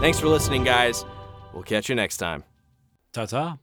[0.00, 1.04] Thanks for listening, guys.
[1.52, 2.44] We'll catch you next time.
[3.12, 3.58] Ta ta.